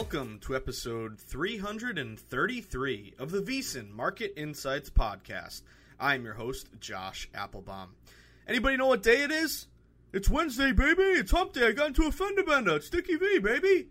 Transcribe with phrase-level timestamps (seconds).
[0.00, 5.60] welcome to episode 333 of the VSiN Market Insights Podcast.
[6.00, 7.88] I'm your host, Josh Appelbaum.
[8.48, 9.66] Anybody know what day it is?
[10.14, 11.02] It's Wednesday, baby.
[11.02, 11.66] It's hump day.
[11.66, 12.76] I got into a fender bender.
[12.76, 13.88] It's Sticky V, baby.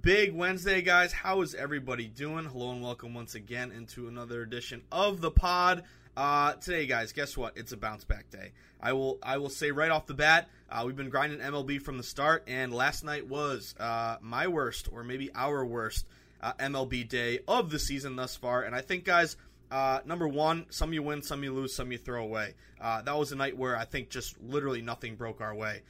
[0.00, 1.12] Big Wednesday, guys.
[1.12, 2.44] How is everybody doing?
[2.44, 5.82] Hello and welcome once again into another edition of the pod.
[6.18, 7.56] Uh, today, guys, guess what?
[7.56, 8.50] It's a bounce back day.
[8.80, 11.96] I will I will say right off the bat, uh, we've been grinding MLB from
[11.96, 16.08] the start, and last night was uh, my worst, or maybe our worst,
[16.42, 18.64] uh, MLB day of the season thus far.
[18.64, 19.36] And I think, guys,
[19.70, 22.54] uh, number one, some you win, some you lose, some you throw away.
[22.80, 25.82] Uh, that was a night where I think just literally nothing broke our way.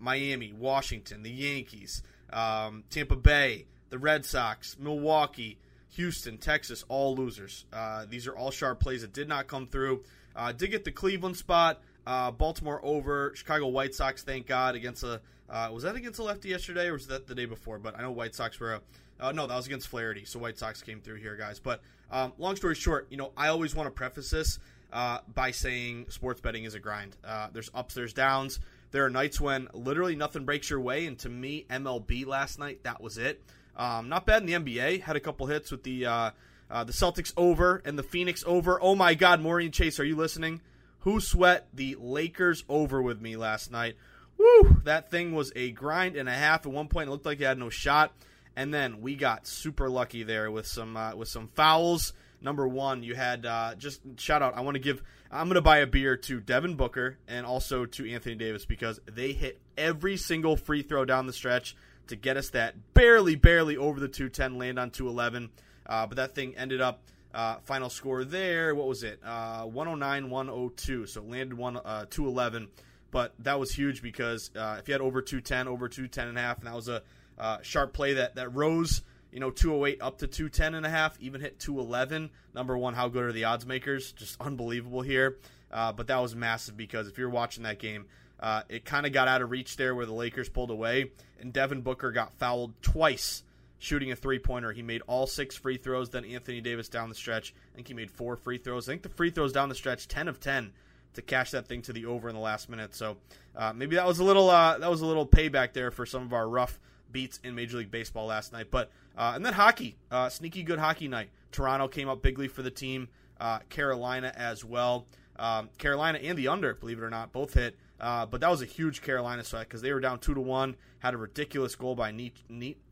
[0.00, 2.02] Miami, Washington, the Yankees,
[2.32, 5.56] um, Tampa Bay, the Red Sox, Milwaukee.
[5.92, 7.66] Houston, Texas, all losers.
[7.72, 10.02] Uh, these are all sharp plays that did not come through.
[10.34, 11.80] Uh, did get the Cleveland spot.
[12.06, 13.32] Uh, Baltimore over.
[13.34, 15.20] Chicago White Sox, thank God, against a.
[15.50, 17.78] Uh, was that against a lefty yesterday or was that the day before?
[17.78, 18.80] But I know White Sox were.
[19.20, 20.24] Uh, no, that was against Flaherty.
[20.24, 21.60] So White Sox came through here, guys.
[21.60, 24.58] But um, long story short, you know, I always want to preface this
[24.92, 27.16] uh, by saying sports betting is a grind.
[27.52, 28.60] there's ups, there's downs.
[28.90, 31.06] There are nights when literally nothing breaks your way.
[31.06, 33.42] And to me, MLB last night, that was it.
[33.76, 35.02] Um, not bad in the NBA.
[35.02, 36.30] Had a couple hits with the uh,
[36.70, 38.80] uh, the Celtics over and the Phoenix over.
[38.82, 40.60] Oh my God, Maureen Chase, are you listening?
[41.00, 43.96] Who sweat the Lakers over with me last night?
[44.38, 44.80] Woo!
[44.84, 46.66] That thing was a grind and a half.
[46.66, 48.12] At one point, it looked like it had no shot,
[48.56, 52.12] and then we got super lucky there with some uh, with some fouls.
[52.40, 54.56] Number one, you had uh, just shout out.
[54.56, 55.02] I want to give.
[55.30, 59.00] I'm going to buy a beer to Devin Booker and also to Anthony Davis because
[59.06, 61.74] they hit every single free throw down the stretch
[62.08, 65.50] to get us that barely, barely over the 210, land on 211.
[65.86, 67.02] Uh, but that thing ended up
[67.34, 68.74] uh, final score there.
[68.74, 69.20] What was it?
[69.24, 71.06] Uh, 109, 102.
[71.06, 72.68] So landed one uh, 211.
[73.10, 76.40] But that was huge because uh, if you had over 210, over 210 and a
[76.40, 77.02] half, and that was a
[77.38, 79.02] uh, sharp play that that rose.
[79.30, 82.30] You know, 208 up to 210 and a half, even hit 211.
[82.54, 84.12] Number one, how good are the odds makers?
[84.12, 85.38] Just unbelievable here.
[85.70, 88.06] But that was massive because if you're watching that game,
[88.42, 91.52] uh, it kind of got out of reach there where the Lakers pulled away, and
[91.52, 93.44] Devin Booker got fouled twice
[93.78, 94.72] shooting a three pointer.
[94.72, 96.10] He made all six free throws.
[96.10, 97.54] Then Anthony Davis down the stretch.
[97.72, 98.88] I think he made four free throws.
[98.88, 100.72] I think the free throws down the stretch, ten of ten,
[101.14, 102.94] to cash that thing to the over in the last minute.
[102.94, 103.16] So
[103.56, 106.22] uh, maybe that was a little uh, that was a little payback there for some
[106.22, 106.80] of our rough
[107.12, 108.68] beats in Major League Baseball last night.
[108.70, 111.30] But uh, and then hockey, uh, sneaky good hockey night.
[111.52, 113.08] Toronto came up bigly for the team.
[113.40, 115.06] Uh, Carolina as well.
[115.38, 117.76] Um, Carolina and the under, believe it or not, both hit.
[118.02, 120.76] Uh, but that was a huge Carolina sweat because they were down two to one.
[120.98, 122.36] Had a ridiculous goal by Neat.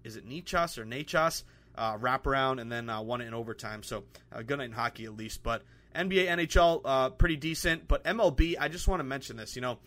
[0.05, 1.43] Is it Nichas or Nachas?
[1.77, 3.83] uh, wraparound, and then uh, won it in overtime.
[3.83, 5.43] So uh, good night in hockey at least.
[5.43, 5.63] But
[5.95, 7.89] NBA, NHL, uh, pretty decent.
[7.89, 9.57] But MLB, I just want to mention this.
[9.57, 9.79] You know,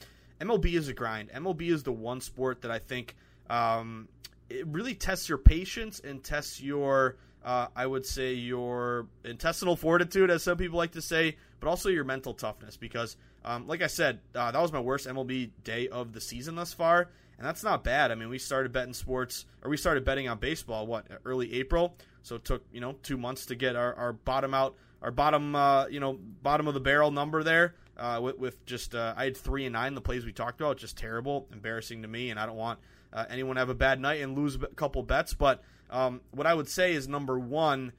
[0.41, 1.29] MLB is a grind.
[1.31, 3.15] MLB is the one sport that I think
[3.49, 4.07] um,
[4.49, 10.31] it really tests your patience and tests your, uh, I would say, your intestinal fortitude,
[10.31, 12.77] as some people like to say, but also your mental toughness.
[12.77, 16.55] Because, um, like I said, uh, that was my worst MLB day of the season
[16.55, 18.11] thus far, and that's not bad.
[18.11, 21.95] I mean, we started betting sports, or we started betting on baseball, what early April.
[22.21, 25.55] So it took you know two months to get our, our bottom out, our bottom
[25.55, 27.75] uh, you know bottom of the barrel number there.
[27.95, 30.77] Uh, with, with, just uh, I had three and nine the plays we talked about,
[30.77, 32.79] just terrible, embarrassing to me, and I don't want
[33.13, 35.35] uh, anyone have a bad night and lose a couple bets.
[35.35, 35.61] But
[35.91, 37.91] um, what I would say is number one,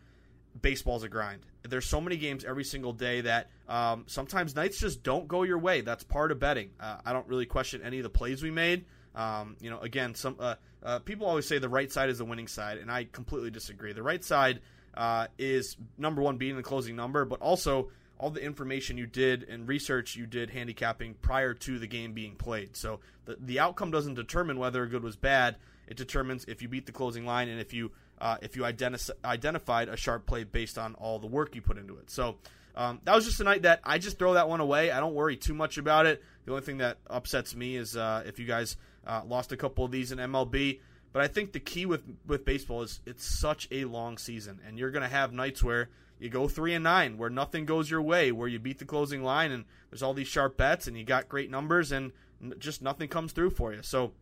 [0.60, 1.46] baseball's a grind.
[1.68, 5.58] There's so many games every single day that um, sometimes nights just don't go your
[5.58, 5.80] way.
[5.80, 6.70] That's part of betting.
[6.78, 8.84] Uh, I don't really question any of the plays we made.
[9.14, 12.24] Um, you know, again, some uh, uh, people always say the right side is the
[12.24, 13.92] winning side, and I completely disagree.
[13.92, 14.60] The right side
[14.94, 19.44] uh, is number one beating the closing number, but also all the information you did
[19.44, 22.76] and research you did handicapping prior to the game being played.
[22.76, 25.56] So the the outcome doesn't determine whether a good was bad.
[25.86, 27.90] It determines if you beat the closing line and if you
[28.20, 31.78] uh, if you identi- identified a sharp play based on all the work you put
[31.78, 32.10] into it.
[32.10, 32.36] So
[32.76, 34.90] um, that was just a night that I just throw that one away.
[34.90, 36.22] I don't worry too much about it.
[36.44, 38.76] The only thing that upsets me is uh, if you guys
[39.06, 40.80] uh, lost a couple of these in MLB.
[41.12, 44.78] But I think the key with with baseball is it's such a long season, and
[44.78, 45.88] you're going to have nights where
[46.18, 49.22] you go three and nine, where nothing goes your way, where you beat the closing
[49.22, 52.12] line, and there's all these sharp bets, and you got great numbers, and
[52.58, 53.82] just nothing comes through for you.
[53.82, 54.12] So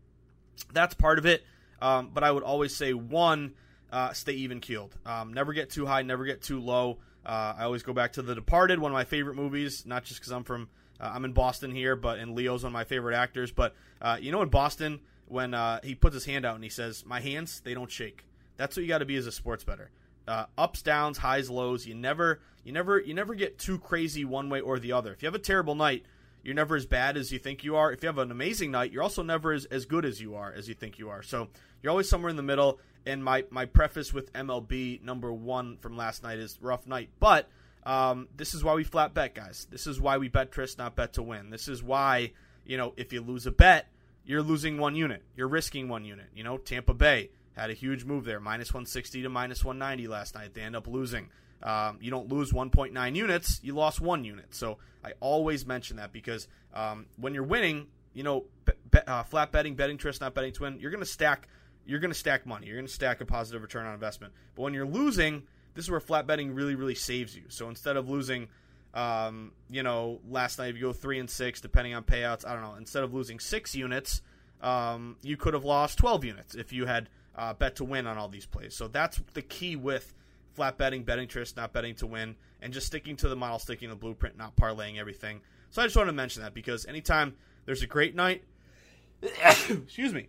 [0.72, 1.44] that's part of it.
[1.80, 3.54] Um, but I would always say one,
[3.90, 4.96] uh, stay even keeled.
[5.04, 6.98] Um, never get too high, never get too low.
[7.24, 10.20] Uh, I always go back to The Departed, one of my favorite movies, not just
[10.20, 10.68] because I'm from
[11.00, 13.50] uh, I'm in Boston here, but and Leo's one of my favorite actors.
[13.50, 16.70] But uh, you know, in Boston, when uh, he puts his hand out and he
[16.70, 18.24] says, "My hands, they don't shake."
[18.56, 19.90] That's what you got to be as a sports better.
[20.26, 21.86] Uh, ups, downs, highs, lows.
[21.86, 25.12] You never, you never, you never get too crazy one way or the other.
[25.12, 26.04] If you have a terrible night,
[26.42, 27.92] you're never as bad as you think you are.
[27.92, 30.52] If you have an amazing night, you're also never as, as good as you are
[30.52, 31.22] as you think you are.
[31.22, 31.48] So
[31.82, 32.80] you're always somewhere in the middle.
[33.06, 37.48] And my my preface with MLB number one from last night is rough night, but
[37.84, 39.66] um, this is why we flat bet, guys.
[39.70, 41.50] This is why we bet Tris, not bet to win.
[41.50, 42.30] This is why
[42.64, 43.88] you know if you lose a bet,
[44.25, 45.25] you're losing one unit.
[45.36, 46.26] You're risking one unit.
[46.32, 50.34] You know, Tampa Bay had a huge move there, minus 160 to minus 190 last
[50.34, 50.54] night.
[50.54, 51.28] They end up losing.
[51.62, 54.54] Um, you don't lose 1.9 units, you lost one unit.
[54.54, 59.22] So I always mention that because um, when you're winning, you know, be, be, uh,
[59.22, 61.49] flat betting, betting Tris, not betting twin, you're going to stack.
[61.84, 62.66] You're going to stack money.
[62.66, 64.32] You're going to stack a positive return on investment.
[64.54, 65.44] But when you're losing,
[65.75, 67.43] this is where flat betting really, really saves you.
[67.49, 68.49] So instead of losing,
[68.94, 72.54] um, you know, last night if you go three and six, depending on payouts, I
[72.54, 72.75] don't know.
[72.75, 74.22] Instead of losing six units,
[74.60, 78.19] um, you could have lost 12 units if you had uh, bet to win on
[78.19, 78.75] all these plays.
[78.75, 80.12] So that's the key with
[80.55, 83.88] flat betting, betting Tris, not betting to win, and just sticking to the model, sticking
[83.88, 85.40] to the blueprint, not parlaying everything.
[85.70, 87.34] So I just wanted to mention that because anytime
[87.64, 88.44] there's a great night,
[89.23, 90.29] excuse me,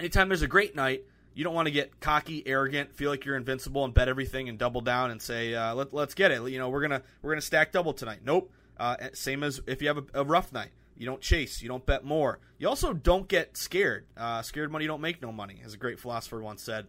[0.00, 3.36] anytime there's a great night, you don't want to get cocky, arrogant, feel like you're
[3.36, 6.58] invincible, and bet everything and double down and say, uh, Let, us get it." You
[6.58, 8.20] know, we're gonna we're gonna stack double tonight.
[8.24, 8.50] Nope.
[8.78, 11.84] Uh, same as if you have a, a, rough night, you don't chase, you don't
[11.84, 12.38] bet more.
[12.58, 14.06] You also don't get scared.
[14.16, 16.86] Uh, scared money don't make no money, as a great philosopher once said.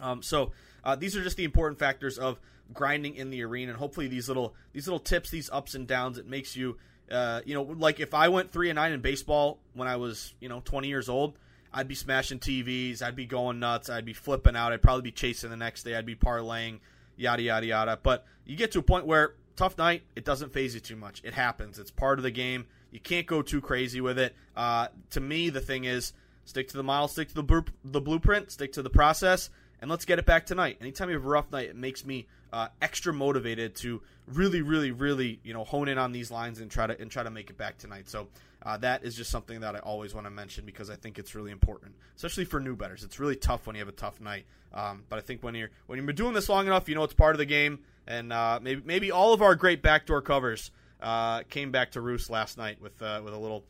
[0.00, 0.52] Um, so
[0.84, 2.40] uh, these are just the important factors of
[2.72, 6.18] grinding in the arena, and hopefully these little these little tips, these ups and downs,
[6.18, 6.76] it makes you.
[7.10, 10.32] Uh, you know, like if I went three and nine in baseball when I was,
[10.40, 11.36] you know, 20 years old,
[11.70, 15.12] I'd be smashing TVs, I'd be going nuts, I'd be flipping out, I'd probably be
[15.12, 16.78] chasing the next day, I'd be parlaying,
[17.16, 17.98] yada yada yada.
[18.02, 21.20] But you get to a point where tough night, it doesn't phase you too much.
[21.24, 21.78] It happens.
[21.78, 22.66] It's part of the game.
[22.92, 24.36] You can't go too crazy with it.
[24.54, 26.12] Uh, to me, the thing is
[26.44, 30.04] stick to the model, stick to the, the blueprint, stick to the process, and let's
[30.04, 30.76] get it back tonight.
[30.80, 34.90] Anytime you have a rough night, it makes me uh, extra motivated to really, really,
[34.90, 37.50] really, you know, hone in on these lines and try to and try to make
[37.50, 38.08] it back tonight.
[38.08, 38.28] So
[38.62, 41.34] uh, that is just something that I always want to mention because I think it's
[41.34, 43.02] really important, especially for new betters.
[43.02, 44.44] It's really tough when you have a tough night,
[44.74, 47.04] um, but I think when you're when you've been doing this long enough, you know
[47.04, 47.80] it's part of the game.
[48.06, 50.70] And uh, maybe maybe all of our great backdoor covers
[51.02, 53.64] uh, came back to roost last night with uh, with a little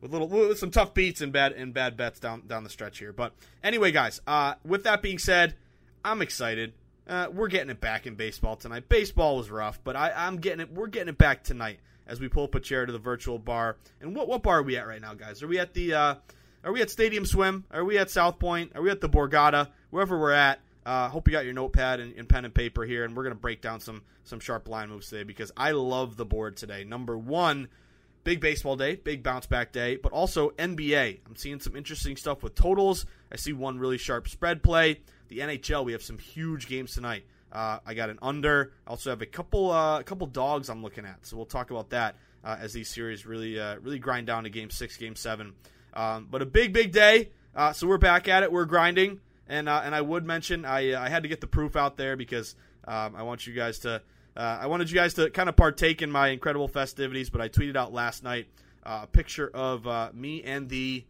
[0.00, 2.98] with little with some tough beats and bad and bad bets down down the stretch
[2.98, 3.12] here.
[3.12, 5.54] But anyway, guys, uh, with that being said,
[6.04, 6.72] I'm excited.
[7.08, 8.88] Uh, we're getting it back in baseball tonight.
[8.88, 10.72] Baseball was rough, but I, I'm getting it.
[10.72, 13.76] We're getting it back tonight as we pull up a chair to the virtual bar.
[14.00, 15.42] And what what bar are we at right now, guys?
[15.42, 16.14] Are we at the uh,
[16.64, 17.64] Are we at Stadium Swim?
[17.70, 18.72] Are we at South Point?
[18.74, 19.68] Are we at the Borgata?
[19.90, 20.60] Wherever we're at.
[20.86, 23.34] Uh, hope you got your notepad and, and pen and paper here, and we're gonna
[23.34, 26.84] break down some some sharp line moves today because I love the board today.
[26.84, 27.68] Number one
[28.22, 31.20] big baseball day, big bounce back day, but also NBA.
[31.26, 33.04] I'm seeing some interesting stuff with totals.
[33.32, 35.00] I see one really sharp spread play.
[35.26, 37.24] The NHL, we have some huge games tonight.
[37.50, 38.72] Uh, I got an under.
[38.86, 41.26] I also have a couple uh, a couple dogs I'm looking at.
[41.26, 42.14] So we'll talk about that
[42.44, 45.54] uh, as these series really uh, really grind down to game six, game seven.
[45.94, 47.30] Um, but a big big day.
[47.56, 48.52] Uh, so we're back at it.
[48.52, 51.76] We're grinding, and uh, and I would mention I I had to get the proof
[51.76, 52.54] out there because
[52.86, 54.02] um, I want you guys to
[54.36, 57.30] I wanted you guys to kind of partake in my incredible festivities.
[57.30, 58.48] But I tweeted out last night
[58.82, 61.04] a picture of me and the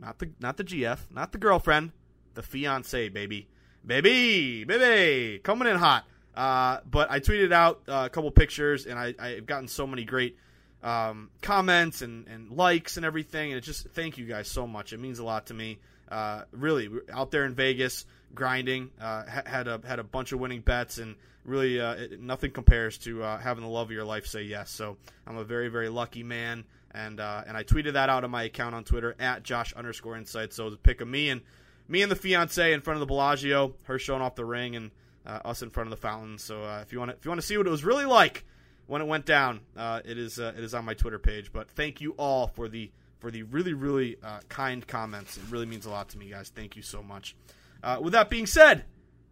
[0.00, 1.92] not the not the GF, not the girlfriend,
[2.34, 3.48] the fiance, baby
[3.84, 6.04] baby, baby, coming in hot.
[6.34, 10.04] Uh, but I tweeted out uh, a couple pictures, and I, I've gotten so many
[10.04, 10.36] great
[10.82, 13.52] um, comments and, and likes and everything.
[13.52, 14.92] And it just thank you guys so much.
[14.92, 15.78] It means a lot to me.
[16.12, 20.60] Uh, really, out there in Vegas, grinding, uh, had a had a bunch of winning
[20.60, 24.26] bets, and really uh, it, nothing compares to uh, having the love of your life
[24.26, 24.70] say yes.
[24.70, 28.44] So I'm a very very lucky man, and and I tweeted that out on my
[28.44, 30.52] account on Twitter at Josh underscore Insight.
[30.52, 31.40] So a pick of me and
[31.88, 34.90] me and the fiance in front of the Bellagio, her showing off the ring, and
[35.26, 36.38] uh, us in front of the fountain.
[36.38, 38.44] So uh, if you want if you want to see what it was really like
[38.86, 41.52] when it went down, uh, it is uh, it is on my Twitter page.
[41.52, 42.90] But thank you all for the
[43.22, 45.36] for the really really uh, kind comments.
[45.36, 46.50] It really means a lot to me, guys.
[46.52, 47.36] Thank you so much.
[47.80, 48.84] Uh, with that being said,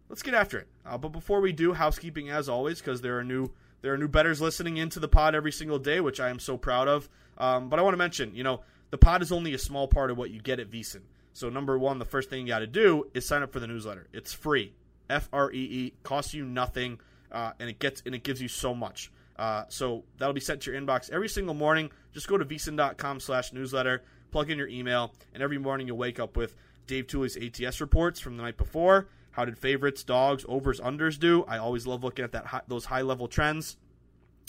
[0.07, 0.67] let's get after it.
[0.85, 4.39] but before we do, housekeeping as always, because there are new there are new betters
[4.39, 7.09] listening into the pod every single day, which I am so proud of.
[7.37, 10.09] Um, but I want to mention, you know, the pod is only a small part
[10.09, 11.01] of what you get at VSiN.
[11.33, 13.67] So number one, the first thing you got to do is sign up for the
[13.67, 14.07] newsletter.
[14.13, 14.73] It's free,
[15.09, 18.47] F R E E, costs you nothing, uh, and it gets and it gives you
[18.47, 19.11] so much.
[19.41, 21.91] Uh, so that'll be sent to your inbox every single morning.
[22.13, 26.19] Just go to vsin.com slash newsletter, plug in your email, and every morning you'll wake
[26.19, 26.55] up with
[26.85, 29.07] Dave Tuley's ATS reports from the night before.
[29.31, 31.43] How did favorites, dogs, overs, unders do?
[31.45, 33.77] I always love looking at that high, those high level trends.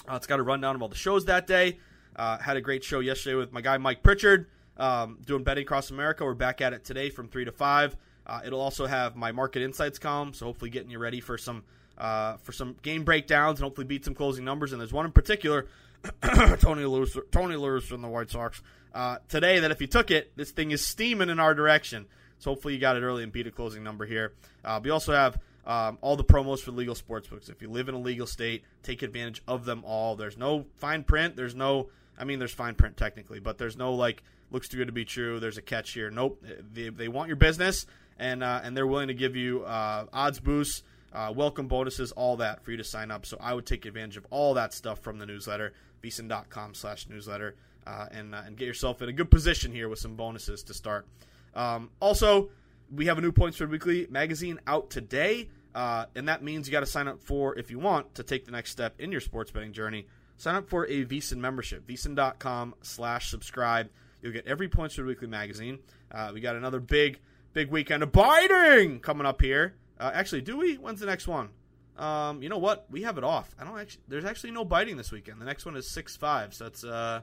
[0.07, 1.79] Uh, it's got a rundown of all the shows that day.
[2.15, 4.47] Uh, had a great show yesterday with my guy Mike Pritchard
[4.77, 6.23] um, doing betting across America.
[6.23, 7.97] We're back at it today from three to five.
[8.27, 11.65] Uh, it'll also have my market insights column, so hopefully getting you ready for some
[12.03, 14.73] uh, for some game breakdowns and hopefully beat some closing numbers.
[14.73, 15.69] And there's one in particular,
[16.59, 18.61] Tony Lewis, Tony Lewis from the White Sox
[18.93, 19.61] uh, today.
[19.61, 22.07] That if you took it, this thing is steaming in our direction.
[22.41, 24.33] So hopefully you got it early and beat a closing number here.
[24.65, 27.49] Uh, we also have um, all the promos for legal sportsbooks.
[27.49, 30.17] If you live in a legal state, take advantage of them all.
[30.17, 31.37] There's no fine print.
[31.37, 34.87] There's no, I mean, there's fine print technically, but there's no like looks too good
[34.87, 35.39] to be true.
[35.39, 36.11] There's a catch here.
[36.11, 36.45] Nope.
[36.73, 37.87] They, they want your business,
[38.19, 40.83] and uh, and they're willing to give you uh, odds boosts,
[41.15, 43.27] uh, welcome bonuses, all that for you to sign up.
[43.27, 47.57] So I would take advantage of all that stuff from the newsletter, vsin.com slash newsletter,
[47.87, 50.75] uh, and, uh, and get yourself in a good position here with some bonuses to
[50.75, 51.07] start.
[51.55, 52.51] Um, also,
[52.95, 56.73] we have a new Point Spread Weekly magazine out today, uh, and that means you
[56.73, 59.21] got to sign up for, if you want to take the next step in your
[59.21, 63.91] sports betting journey, sign up for a VSiN membership, vsin.com slash subscribe.
[64.23, 65.79] You'll get every Point Spread Weekly magazine.
[66.11, 67.21] Uh, we got another big,
[67.53, 69.75] big weekend of biting coming up here.
[69.99, 70.75] Uh, actually, do we?
[70.75, 71.51] When's the next one?
[71.97, 72.87] Um, you know what?
[72.91, 73.55] We have it off.
[73.59, 74.03] I don't actually.
[74.09, 75.41] There's actually no biting this weekend.
[75.41, 76.55] The next one is six five.
[76.55, 76.85] So that's.
[76.85, 77.21] Uh,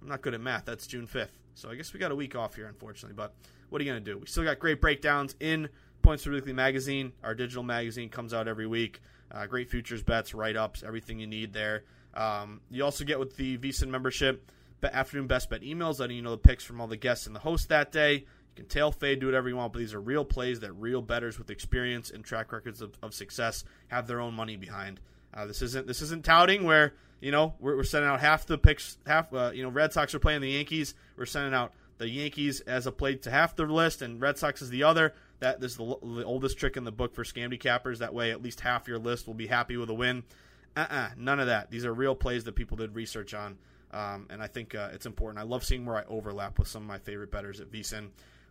[0.00, 0.64] I'm not good at math.
[0.64, 1.38] That's June fifth.
[1.54, 3.16] So I guess we got a week off here, unfortunately.
[3.16, 3.34] But
[3.68, 4.18] what are you gonna do?
[4.18, 5.68] We still got great breakdowns in
[6.02, 7.12] Points Spread Weekly magazine.
[7.22, 9.00] Our digital magazine comes out every week.
[9.30, 11.84] Uh, great futures bets, write ups, everything you need there.
[12.14, 14.50] Um, you also get with the VSiN membership
[14.86, 17.40] afternoon best bet emails, letting you know the picks from all the guests and the
[17.40, 18.26] host that day.
[18.58, 21.38] Can tail fade, do whatever you want, but these are real plays that real betters
[21.38, 24.98] with experience and track records of, of success have their own money behind.
[25.32, 28.58] Uh, this isn't this isn't touting where you know we're, we're sending out half the
[28.58, 30.96] picks, half uh, you know Red Sox are playing the Yankees.
[31.16, 34.60] We're sending out the Yankees as a play to half the list, and Red Sox
[34.60, 35.14] is the other.
[35.38, 38.00] That this is the, the oldest trick in the book for scammy cappers.
[38.00, 40.24] That way, at least half your list will be happy with a win.
[40.76, 41.70] Uh-uh, none of that.
[41.70, 43.56] These are real plays that people did research on.
[43.92, 45.38] Um, and I think uh, it's important.
[45.38, 48.08] I love seeing where I overlap with some of my favorite betters at VSiN.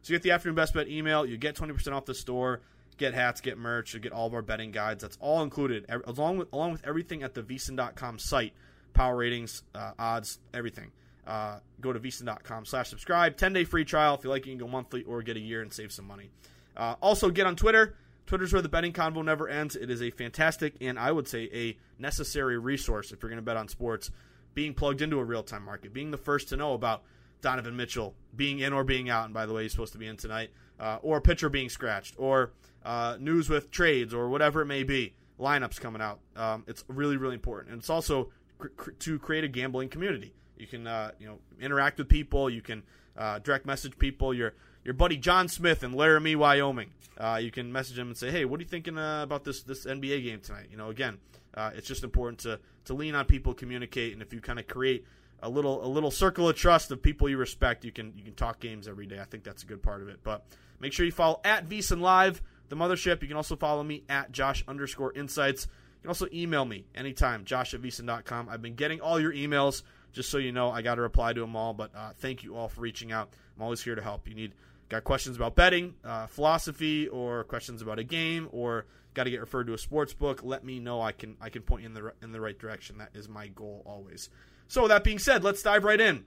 [0.08, 1.26] So you get the afternoon best bet email.
[1.26, 2.62] You get 20% off the store.
[2.96, 5.02] Get hats, get merch, you get all of our betting guides.
[5.02, 8.54] That's all included, along with along with everything at the VSiN.com site,
[8.94, 10.94] power ratings, uh, odds, everything.
[11.28, 13.36] Uh, go to VSiN.com slash subscribe.
[13.36, 14.16] 10 day free trial.
[14.16, 16.32] If you like, you can go monthly or get a year and save some money.
[16.78, 17.98] Uh, also, get on Twitter.
[18.28, 19.76] Twitter's where the betting convo never ends.
[19.76, 23.46] It is a fantastic and I would say a necessary resource if you're going to
[23.46, 24.10] bet on sports
[24.54, 27.04] being plugged into a real time market, being the first to know about
[27.42, 30.08] Donovan Mitchell being in or being out, and by the way, he's supposed to be
[30.08, 32.52] in tonight, uh, or a pitcher being scratched, or
[32.86, 36.20] uh, news with trades, or whatever it may be, lineups coming out.
[36.36, 40.34] Um, it's really, really important, and it's also cr- cr- to create a gambling community.
[40.58, 42.50] You can, uh, you know, interact with people.
[42.50, 42.84] You can
[43.18, 44.34] uh, direct message people.
[44.34, 44.54] Your
[44.84, 46.92] your buddy John Smith in Laramie, Wyoming.
[47.18, 49.64] Uh, you can message him and say, "Hey, what are you thinking uh, about this
[49.64, 51.18] this NBA game tonight?" You know, again,
[51.56, 55.06] it's just important to to lean on people, communicate, and if you kind of create
[55.42, 57.86] a little a little circle of trust of people you respect.
[57.86, 59.20] You can you can talk games every day.
[59.20, 60.20] I think that's a good part of it.
[60.24, 60.46] But
[60.80, 63.22] make sure you follow at VSiN Live, the mothership.
[63.22, 65.68] You can also follow me at Josh underscore Insights.
[65.98, 68.50] You can also email me anytime, josh at VSiN.com.
[68.50, 69.82] I've been getting all your emails,
[70.14, 70.70] just so you know.
[70.70, 73.34] I got to reply to them all, but uh, thank you all for reaching out.
[73.56, 74.28] I'm always here to help.
[74.28, 74.54] You need
[74.90, 79.40] got questions about betting, uh, philosophy, or questions about a game, or got to get
[79.40, 80.42] referred to a sports book.
[80.44, 81.02] Let me know.
[81.02, 83.00] I can I can point you in the in the right direction.
[83.00, 84.30] That is my goal always.
[84.68, 86.26] So that being said, let's dive right in.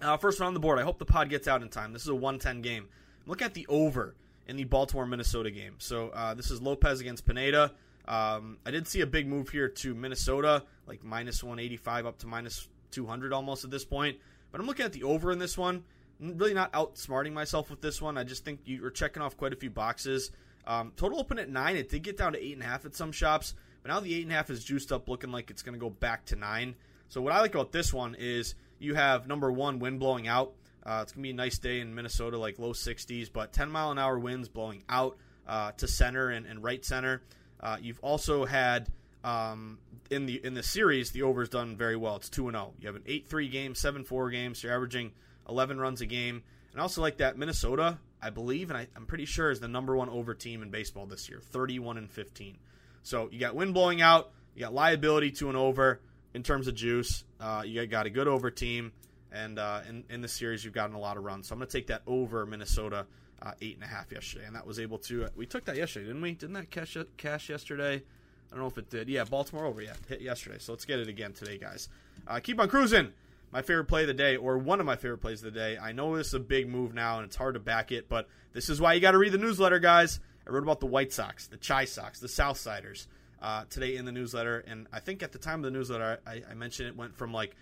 [0.00, 0.78] Uh, first one on the board.
[0.78, 1.92] I hope the pod gets out in time.
[1.92, 2.88] This is a 110 game.
[3.26, 4.14] Look at the over
[4.46, 5.76] in the Baltimore Minnesota game.
[5.78, 7.72] So uh, this is Lopez against Pineda.
[8.06, 12.26] Um, I did see a big move here to Minnesota, like minus 185 up to
[12.26, 14.18] minus 200 almost at this point.
[14.52, 15.84] But I'm looking at the over in this one.
[16.20, 18.18] I'm really not outsmarting myself with this one.
[18.18, 20.30] I just think you're checking off quite a few boxes.
[20.66, 21.76] Um, total open at nine.
[21.76, 24.14] It did get down to eight and a half at some shops, but now the
[24.14, 26.36] eight and a half is juiced up, looking like it's going to go back to
[26.36, 26.74] nine.
[27.08, 30.52] So what I like about this one is you have number one wind blowing out.
[30.84, 33.90] Uh, it's gonna be a nice day in Minnesota, like low 60s, but 10 mile
[33.90, 37.22] an hour winds blowing out uh, to center and, and right center.
[37.60, 38.88] Uh, you've also had
[39.22, 39.78] um,
[40.10, 42.16] in the in the series the over's done very well.
[42.16, 42.74] It's two and zero.
[42.78, 44.54] You have an eight three game, seven four game.
[44.54, 45.12] So you're averaging
[45.48, 46.42] 11 runs a game.
[46.72, 49.96] And also like that Minnesota, I believe, and I, I'm pretty sure is the number
[49.96, 52.58] one over team in baseball this year, 31 and 15.
[53.02, 56.00] So you got wind blowing out, you got liability to an over
[56.34, 57.24] in terms of juice.
[57.40, 58.92] Uh, you got a good over team,
[59.32, 61.48] and uh, in, in the series, you've gotten a lot of runs.
[61.48, 63.06] So I'm going to take that over Minnesota
[63.40, 65.24] uh, eight and a half yesterday, and that was able to.
[65.24, 66.32] Uh, we took that yesterday, didn't we?
[66.32, 67.94] Didn't that cash cash yesterday?
[67.96, 69.08] I don't know if it did.
[69.08, 69.80] Yeah, Baltimore over.
[69.80, 70.58] Yeah, hit yesterday.
[70.58, 71.88] So let's get it again today, guys.
[72.26, 73.12] Uh, keep on cruising.
[73.52, 75.78] My favorite play of the day, or one of my favorite plays of the day.
[75.78, 78.28] I know this is a big move now, and it's hard to back it, but
[78.52, 80.18] this is why you got to read the newsletter, guys.
[80.46, 83.06] I wrote about the White Sox, the Chi Sox, the Southsiders
[83.44, 84.64] uh, today in the newsletter.
[84.66, 87.30] And I think at the time of the newsletter, I, I mentioned it went from
[87.30, 87.54] like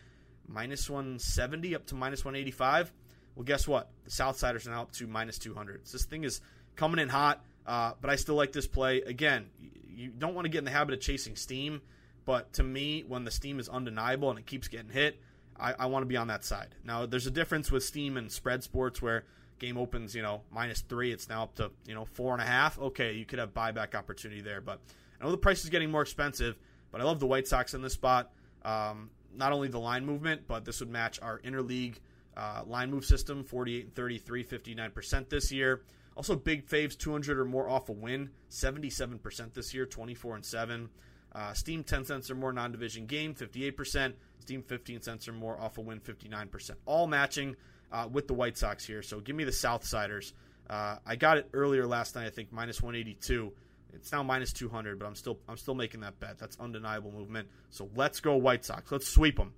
[0.47, 2.93] minus 170 up to minus 185.
[3.35, 3.91] Well, guess what?
[4.05, 5.89] The Southsiders are now up to minus 200.
[5.89, 6.41] So this thing is
[6.77, 9.01] coming in hot, uh, but I still like this play.
[9.03, 9.47] Again,
[9.93, 11.81] you don't want to get in the habit of chasing steam,
[12.25, 15.19] but to me, when the steam is undeniable and it keeps getting hit,
[15.59, 16.77] I, I want to be on that side.
[16.85, 19.25] Now, there's a difference with steam and spread sports where
[19.59, 22.47] game opens, you know, minus three, it's now up to, you know, four and a
[22.47, 22.79] half.
[22.79, 24.79] Okay, you could have buyback opportunity there, but
[25.23, 26.59] I know the price is getting more expensive,
[26.91, 28.33] but I love the White Sox in this spot.
[28.65, 31.95] Um, not only the line movement, but this would match our interleague
[32.37, 35.83] uh, line move system 48 and 33, 59% this year.
[36.17, 40.89] Also, big faves 200 or more off a win, 77% this year, 24 and 7.
[41.35, 44.15] Uh, Steam 10 cents or more non division game, 58%.
[44.41, 46.73] Steam 15 cents or more off a win, 59%.
[46.85, 47.55] All matching
[47.93, 49.03] uh, with the White Sox here.
[49.03, 50.33] So give me the Southsiders.
[50.69, 53.53] Uh, I got it earlier last night, I think, minus 182.
[53.95, 56.39] It's now minus 200, but I'm still I'm still making that bet.
[56.39, 57.49] That's undeniable movement.
[57.71, 58.91] So let's go White Sox.
[58.91, 59.53] Let's sweep them.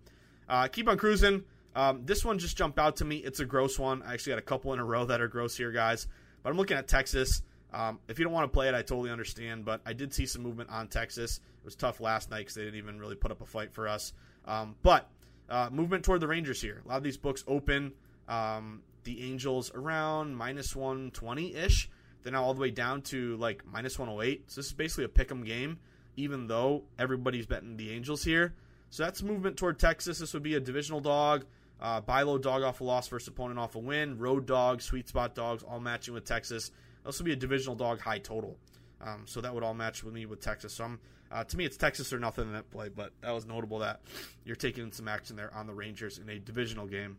[0.49, 1.45] Uh, keep on cruising.
[1.75, 3.17] Um, this one just jumped out to me.
[3.17, 4.03] It's a gross one.
[4.03, 6.07] I actually got a couple in a row that are gross here, guys.
[6.43, 7.43] But I'm looking at Texas.
[7.73, 9.65] Um, if you don't want to play it, I totally understand.
[9.65, 11.39] But I did see some movement on Texas.
[11.39, 13.89] It was tough last night because they didn't even really put up a fight for
[13.89, 14.13] us.
[14.45, 15.11] Um, but
[15.49, 16.83] uh, movement toward the Rangers here.
[16.85, 17.93] A lot of these books open
[18.29, 21.91] um, the Angels around minus 120 ish.
[22.25, 24.51] They're now all the way down to like minus 108.
[24.51, 25.79] So this is basically a pick 'em game,
[26.17, 28.55] even though everybody's betting the Angels here.
[28.91, 30.19] So that's movement toward Texas.
[30.19, 31.45] This would be a divisional dog,
[31.81, 35.09] uh, buy low dog off a loss versus opponent off a win, road dog, sweet
[35.09, 36.71] spot dogs, all matching with Texas.
[37.05, 38.57] This would be a divisional dog high total.
[39.01, 40.73] Um, so that would all match with me with Texas.
[40.73, 43.45] So I'm, uh, to me, it's Texas or nothing in that play, but that was
[43.45, 44.01] notable that
[44.45, 47.19] you're taking some action there on the Rangers in a divisional game.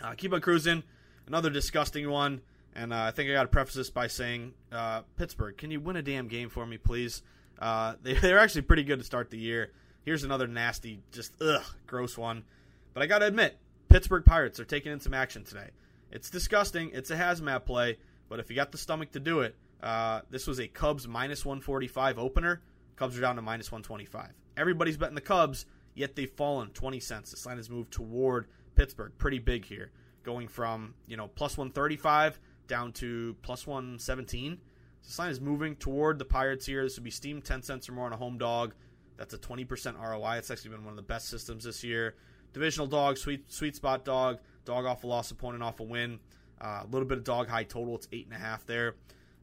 [0.00, 0.82] Uh, keep on cruising.
[1.26, 2.40] Another disgusting one.
[2.76, 5.80] And uh, I think I got to preface this by saying, uh, Pittsburgh, can you
[5.80, 7.22] win a damn game for me, please?
[7.58, 9.72] Uh, they, they're actually pretty good to start the year.
[10.04, 12.44] Here's another nasty, just ugh, gross one.
[12.92, 13.56] But I got to admit,
[13.88, 15.70] Pittsburgh Pirates are taking in some action today.
[16.12, 16.90] It's disgusting.
[16.92, 17.96] It's a hazmat play,
[18.28, 21.46] but if you got the stomach to do it, uh, this was a Cubs minus
[21.46, 22.60] 145 opener.
[22.96, 24.32] Cubs are down to minus 125.
[24.58, 27.30] Everybody's betting the Cubs, yet they've fallen 20 cents.
[27.30, 29.92] This line has moved toward Pittsburgh, pretty big here,
[30.24, 34.58] going from you know plus 135 down to plus 117.
[35.02, 36.82] So this line is moving toward the Pirates here.
[36.82, 38.74] This would be Steam 10 cents or more on a home dog.
[39.16, 40.38] That's a 20% ROI.
[40.38, 42.16] It's actually been one of the best systems this year.
[42.52, 46.18] Divisional dog, sweet sweet spot dog, dog off a loss, opponent off a win.
[46.60, 47.96] Uh, a little bit of dog high total.
[47.96, 48.94] It's eight and a half there.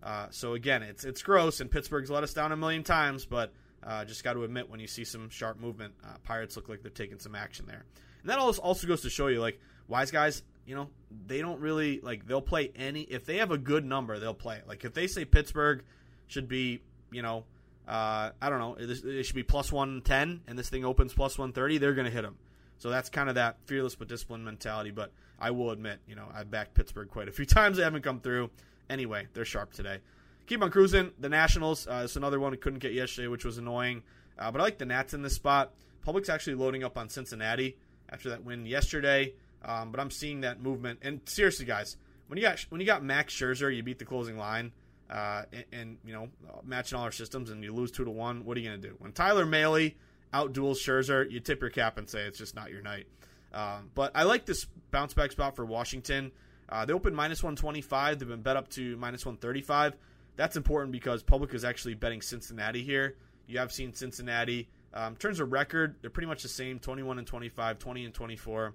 [0.02, 3.26] Uh, so again, it's it's gross, and Pittsburgh's let us down a million times.
[3.26, 6.70] But uh, just got to admit, when you see some sharp movement, uh, Pirates look
[6.70, 7.86] like they're taking some action there.
[8.22, 10.90] And that also goes to show you, like wise guys you know,
[11.28, 14.62] they don't really like they'll play any if they have a good number, they'll play.
[14.68, 15.84] Like if they say Pittsburgh
[16.28, 17.46] should be, you know,
[17.88, 21.38] uh, I don't know, it, it should be plus 110 and this thing opens plus
[21.38, 22.38] 130, they're going to hit them.
[22.78, 24.92] So that's kind of that fearless but disciplined mentality.
[24.92, 27.78] But I will admit, you know, I backed Pittsburgh quite a few times.
[27.78, 28.50] They haven't come through.
[28.90, 30.00] Anyway, they're sharp today.
[30.48, 31.12] Keep on cruising.
[31.20, 31.88] The Nationals.
[31.88, 34.04] Uh, it's another one we couldn't get yesterday, which was annoying.
[34.38, 35.74] Uh, but I like the Nats in this spot.
[36.02, 37.78] Public's actually loading up on Cincinnati
[38.10, 39.34] after that win yesterday.
[39.66, 41.00] Um, but I'm seeing that movement.
[41.02, 41.98] And seriously, guys,
[42.28, 44.72] when you got when you got Max Scherzer, you beat the closing line,
[45.10, 46.30] uh, and, and, you know
[46.64, 48.46] matching all our systems, and you lose two to one.
[48.46, 48.96] What are you gonna do?
[49.00, 49.94] When Tyler Mahle
[50.34, 53.08] outduels Scherzer, you tip your cap and say it's just not your night.
[53.54, 56.32] Um, but I like this bounce back spot for Washington.
[56.68, 58.20] Uh, they opened minus 125.
[58.20, 59.94] They've been bet up to minus 135.
[60.36, 63.16] That's important because public is actually betting Cincinnati here.
[63.46, 64.68] You have seen Cincinnati.
[64.94, 68.14] Um, in terms of record, they're pretty much the same 21 and 25, 20 and
[68.14, 68.74] 24.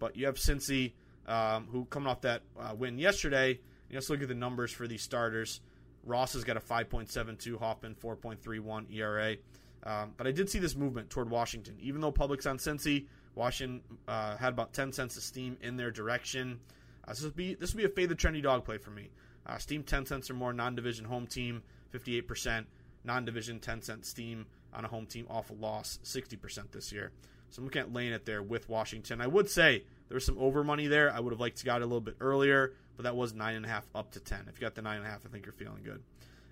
[0.00, 0.94] But you have Cincy,
[1.28, 3.60] um, who coming off that uh, win yesterday.
[3.88, 5.60] You let's look at the numbers for these starters.
[6.04, 9.36] Ross has got a 5.72, Hoffman 4.31 ERA.
[9.82, 11.76] Um, but I did see this movement toward Washington.
[11.80, 15.90] Even though public's on Cincy, Washington uh, had about 10 cents of steam in their
[15.90, 16.60] direction.
[17.06, 19.10] Uh, this would be this would be a fade the trendy dog play for me.
[19.46, 22.64] Uh, steam 10 cents or more, non-division home team 58%,
[23.04, 27.10] non-division 10 cent steam on a home team off a loss 60% this year.
[27.50, 29.20] So I'm looking at laying it there with Washington.
[29.20, 31.12] I would say there was some over money there.
[31.12, 33.56] I would have liked to got it a little bit earlier, but that was nine
[33.56, 34.46] and a half up to ten.
[34.48, 36.02] If you got the nine and a half, I think you're feeling good.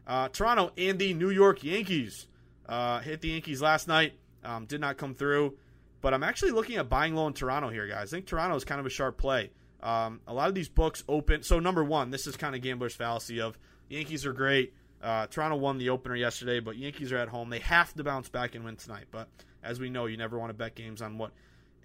[0.07, 2.27] Uh, Toronto and the New York Yankees
[2.69, 4.15] uh, hit the Yankees last night.
[4.45, 5.57] Um, did not come through,
[6.01, 8.13] but I'm actually looking at buying low in Toronto here, guys.
[8.13, 9.51] I think Toronto is kind of a sharp play.
[9.83, 11.43] Um, a lot of these books open.
[11.43, 13.59] So number one, this is kind of gambler's fallacy of
[13.89, 14.75] Yankees are great.
[15.03, 17.51] Uh, Toronto won the opener yesterday, but Yankees are at home.
[17.51, 19.07] They have to bounce back and win tonight.
[19.11, 19.29] But
[19.69, 21.33] as we know, you never want to bet games on what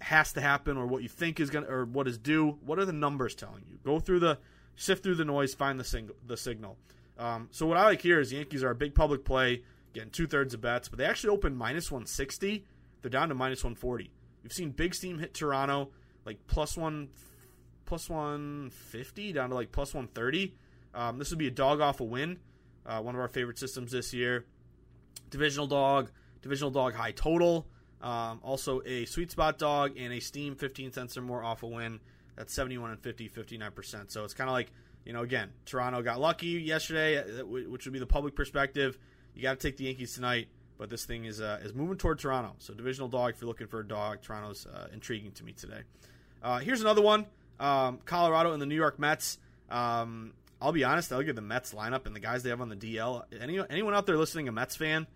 [0.00, 2.58] has to happen or what you think is going to or what is due.
[2.64, 3.78] What are the numbers telling you?
[3.84, 4.38] Go through the
[4.76, 6.76] sift through the noise, find the single the signal.
[7.18, 10.10] Um, so what I like here is the Yankees are a big public play, getting
[10.10, 12.64] two thirds of bets, but they actually opened minus one sixty.
[13.02, 14.10] They're down to minus one forty.
[14.42, 15.90] You've seen Big Steam hit Toronto
[16.24, 17.10] like plus one
[17.84, 20.56] plus one fifty down to like plus one thirty.
[20.94, 22.38] Um, this would be a dog off a win.
[22.86, 24.44] Uh, one of our favorite systems this year.
[25.30, 26.10] Divisional dog,
[26.42, 27.66] divisional dog high total.
[28.04, 31.66] Um, also a sweet spot dog and a steam 15 cents or more off a
[31.66, 32.00] win.
[32.36, 34.10] That's 71 and 50, 59%.
[34.10, 34.70] So it's kind of like,
[35.06, 38.98] you know, again, Toronto got lucky yesterday, uh, which would be the public perspective.
[39.34, 42.18] You got to take the Yankees tonight, but this thing is uh, is moving toward
[42.18, 42.54] Toronto.
[42.58, 45.80] So divisional dog, if you're looking for a dog, Toronto's uh, intriguing to me today.
[46.42, 47.24] Uh, here's another one:
[47.58, 49.38] um, Colorado and the New York Mets.
[49.70, 52.60] Um, I'll be honest, I look at the Mets lineup and the guys they have
[52.60, 53.24] on the DL.
[53.40, 55.06] Any, anyone out there listening, a Mets fan?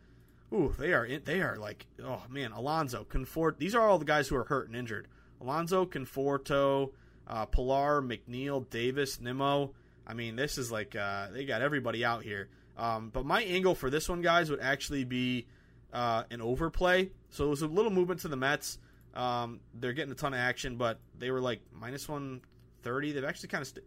[0.53, 3.59] Ooh, they are they are like oh man, Alonso, Confort.
[3.59, 5.09] These are all the guys who are hurt and injured.
[5.41, 6.93] Alonso, Conforto,
[7.27, 9.75] uh, Pilar, McNeil, Davis, Nimmo.
[10.07, 12.49] I mean, this is like uh, they got everybody out here.
[12.77, 15.47] Um, but my angle for this one, guys, would actually be
[15.93, 17.11] uh, an overplay.
[17.31, 18.79] So it was a little movement to the Mets.
[19.15, 22.41] Um, they're getting a ton of action, but they were like minus one
[22.83, 23.13] thirty.
[23.13, 23.85] They've actually kind of, st-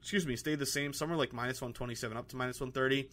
[0.00, 0.92] excuse me, stayed the same.
[0.92, 3.10] Somewhere like minus one twenty seven up to minus one thirty.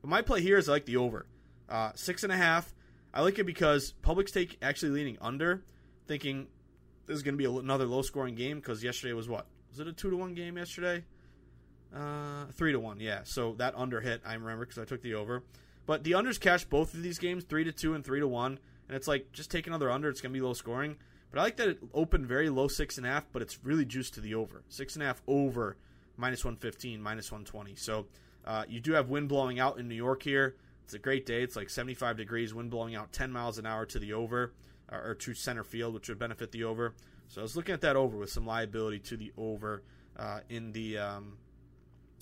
[0.00, 1.26] But my play here is I like the over.
[1.68, 2.74] Uh, six and a half.
[3.12, 5.64] I like it because public's take actually leaning under,
[6.06, 6.46] thinking
[7.06, 9.46] this is going to be another low scoring game because yesterday was what?
[9.70, 11.04] Was it a two to one game yesterday?
[11.94, 13.20] Uh, three to one, yeah.
[13.24, 15.42] So that under hit, I remember because I took the over.
[15.86, 18.58] But the unders cash both of these games, three to two and three to one,
[18.88, 20.10] and it's like just take another under.
[20.10, 20.96] It's going to be low scoring.
[21.30, 23.84] But I like that it opened very low six and a half, but it's really
[23.84, 24.62] juiced to the over.
[24.68, 25.76] Six and a half over,
[26.16, 27.74] minus one fifteen, minus one twenty.
[27.74, 28.06] So
[28.44, 30.56] uh, you do have wind blowing out in New York here.
[30.88, 31.42] It's a great day.
[31.42, 34.54] It's like 75 degrees, wind blowing out 10 miles an hour to the over,
[34.90, 36.94] or to center field, which would benefit the over.
[37.26, 39.82] So I was looking at that over with some liability to the over
[40.16, 41.36] uh, in the um,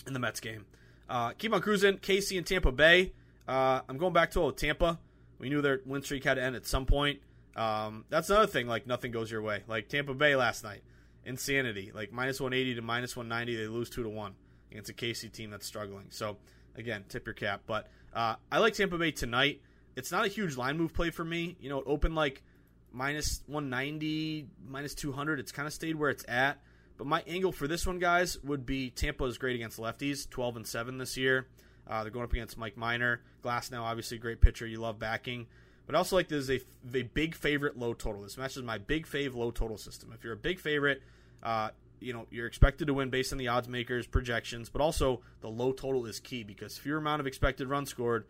[0.04, 0.66] in the Mets game.
[1.08, 1.98] Uh, keep on cruising.
[1.98, 3.12] KC and Tampa Bay.
[3.46, 4.98] Uh, I'm going back to oh, Tampa.
[5.38, 7.20] We knew their win streak had to end at some point.
[7.54, 8.66] Um, that's another thing.
[8.66, 9.62] Like nothing goes your way.
[9.68, 10.82] Like Tampa Bay last night,
[11.24, 11.92] insanity.
[11.94, 14.34] Like minus 180 to minus 190, they lose two to one
[14.72, 16.06] against a KC team that's struggling.
[16.10, 16.38] So
[16.74, 17.62] again, tip your cap.
[17.68, 19.60] But uh, I like Tampa Bay tonight.
[19.94, 21.56] It's not a huge line move play for me.
[21.60, 22.42] You know, it opened like
[22.90, 25.38] minus 190, minus 200.
[25.38, 26.58] It's kind of stayed where it's at.
[26.96, 30.56] But my angle for this one, guys, would be Tampa is great against lefties, 12
[30.56, 31.46] and 7 this year.
[31.86, 33.20] Uh, they're going up against Mike Minor.
[33.42, 34.66] Glass now, obviously, great pitcher.
[34.66, 35.46] You love backing.
[35.84, 38.22] But I also like this is a, a big favorite low total.
[38.22, 40.10] This matches my big fave low total system.
[40.14, 41.02] If you're a big favorite,
[41.42, 41.68] uh,
[42.00, 45.48] you know you're expected to win based on the odds makers projections, but also the
[45.48, 48.26] low total is key because fewer amount of expected runs scored,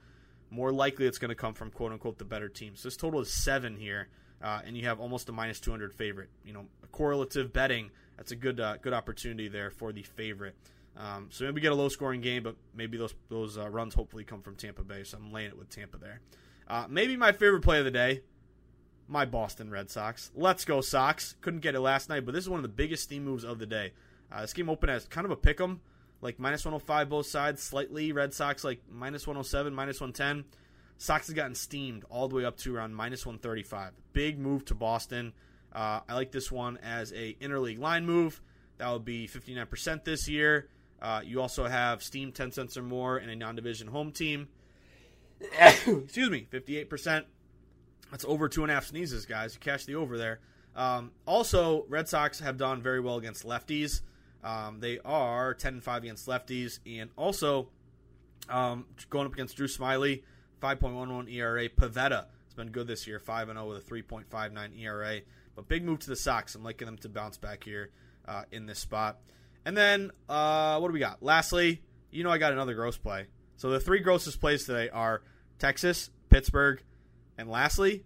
[0.51, 2.81] more likely it's going to come from quote unquote the better teams.
[2.81, 4.09] So this total is seven here,
[4.43, 6.31] uh, and you have almost a minus 200 favorite.
[6.45, 10.57] You know, correlative betting that's a good uh, good opportunity there for the favorite.
[10.97, 14.25] Um, so maybe get a low scoring game, but maybe those those uh, runs hopefully
[14.25, 15.05] come from Tampa Bay.
[15.05, 16.21] So I'm laying it with Tampa there.
[16.69, 18.23] Uh, maybe my favorite play of the day.
[19.09, 20.31] My Boston Red Sox.
[20.35, 21.35] Let's go Sox.
[21.41, 23.59] Couldn't get it last night, but this is one of the biggest steam moves of
[23.59, 23.93] the day.
[24.31, 25.81] Uh, this game opened as kind of a pick 'em,
[26.21, 28.13] like minus 105 both sides, slightly.
[28.13, 30.45] Red Sox like minus 107, minus 110.
[30.99, 33.93] Sox has gotten steamed all the way up to around minus 135.
[34.13, 35.33] Big move to Boston.
[35.73, 38.41] Uh, I like this one as a interleague line move.
[38.79, 40.69] That would be 59% this year.
[41.01, 44.49] Uh, you also have Steam 10 cents or more in a non-division home team.
[45.61, 47.25] Excuse me, 58%.
[48.11, 49.55] That's over two and a half sneezes, guys.
[49.55, 50.41] You cash the over there.
[50.75, 54.03] Um, also, Red Sox have done very well against lefties.
[54.45, 56.79] Um, they are 10 and 5 against lefties.
[56.87, 57.69] And also,
[58.49, 60.23] um, going up against Drew Smyly,
[60.63, 61.69] 5.11 ERA.
[61.69, 65.21] Pivetta has been good this year, 5 0 with a 3.59 ERA.
[65.55, 66.55] But big move to the Sox.
[66.55, 67.91] I'm liking them to bounce back here
[68.29, 69.19] uh, in this spot.
[69.65, 71.23] And then, uh, what do we got?
[71.23, 73.27] Lastly, you know I got another gross play.
[73.57, 75.23] So the three grossest plays today are
[75.59, 76.83] Texas, Pittsburgh,
[77.39, 78.05] and lastly,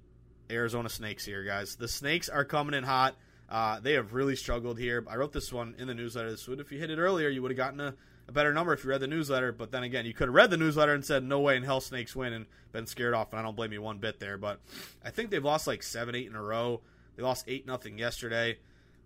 [0.51, 1.77] Arizona Snakes here, guys.
[1.77, 3.17] The Snakes are coming in hot.
[3.49, 5.05] Uh, they have really struggled here.
[5.09, 6.61] I wrote this one in the newsletter this week.
[6.61, 7.95] If you hit it earlier, you would have gotten a,
[8.29, 9.51] a, better number if you read the newsletter.
[9.51, 11.81] But then again, you could have read the newsletter and said, no way in hell
[11.81, 13.33] Snakes win and been scared off.
[13.33, 14.39] And I don't blame you one bit there.
[14.39, 14.61] But
[15.05, 16.81] I think they've lost like 7 8 in a row.
[17.17, 18.59] They lost 8 nothing yesterday.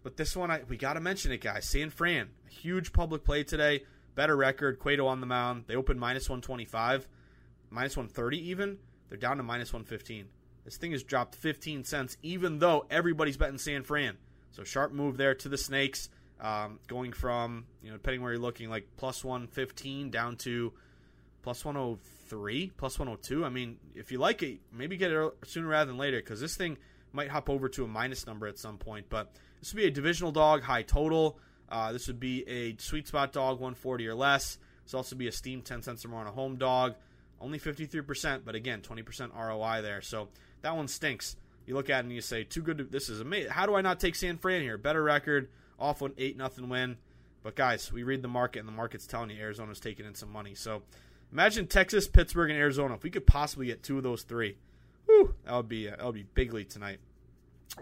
[0.03, 1.65] But this one, I, we got to mention it, guys.
[1.65, 3.85] San Fran, a huge public play today.
[4.15, 4.79] Better record.
[4.79, 5.65] Cueto on the mound.
[5.67, 7.09] They opened minus 125,
[7.71, 8.79] minus 130 even.
[9.09, 10.27] They're down to minus 115.
[10.65, 14.17] This thing has dropped 15 cents, even though everybody's betting San Fran.
[14.53, 16.09] So sharp move there to the Snakes,
[16.41, 20.73] um, going from you know depending where you're looking, like plus 115 down to
[21.43, 23.45] plus 103, plus 102.
[23.45, 26.57] I mean, if you like it, maybe get it sooner rather than later because this
[26.57, 26.79] thing
[27.13, 29.07] might hop over to a minus number at some point.
[29.11, 31.39] But this would be a divisional dog, high total.
[31.69, 34.59] Uh, this would be a sweet spot dog, 140 or less.
[34.85, 36.95] This also be a steam 10 cents or more on a home dog.
[37.45, 40.01] Only 53%, but again, 20% ROI there.
[40.01, 40.29] So
[40.63, 41.37] that one stinks.
[41.67, 42.79] You look at it and you say, too good.
[42.79, 43.51] To, this is amazing.
[43.51, 44.79] How do I not take San Fran here?
[44.79, 46.97] Better record, off an 8 nothing win.
[47.43, 50.33] But guys, we read the market, and the market's telling you Arizona's taking in some
[50.33, 50.55] money.
[50.55, 50.83] So
[51.31, 52.95] imagine Texas, Pittsburgh, and Arizona.
[52.95, 54.57] If we could possibly get two of those three,
[55.05, 57.01] whew, that would be uh, that would be big lead tonight.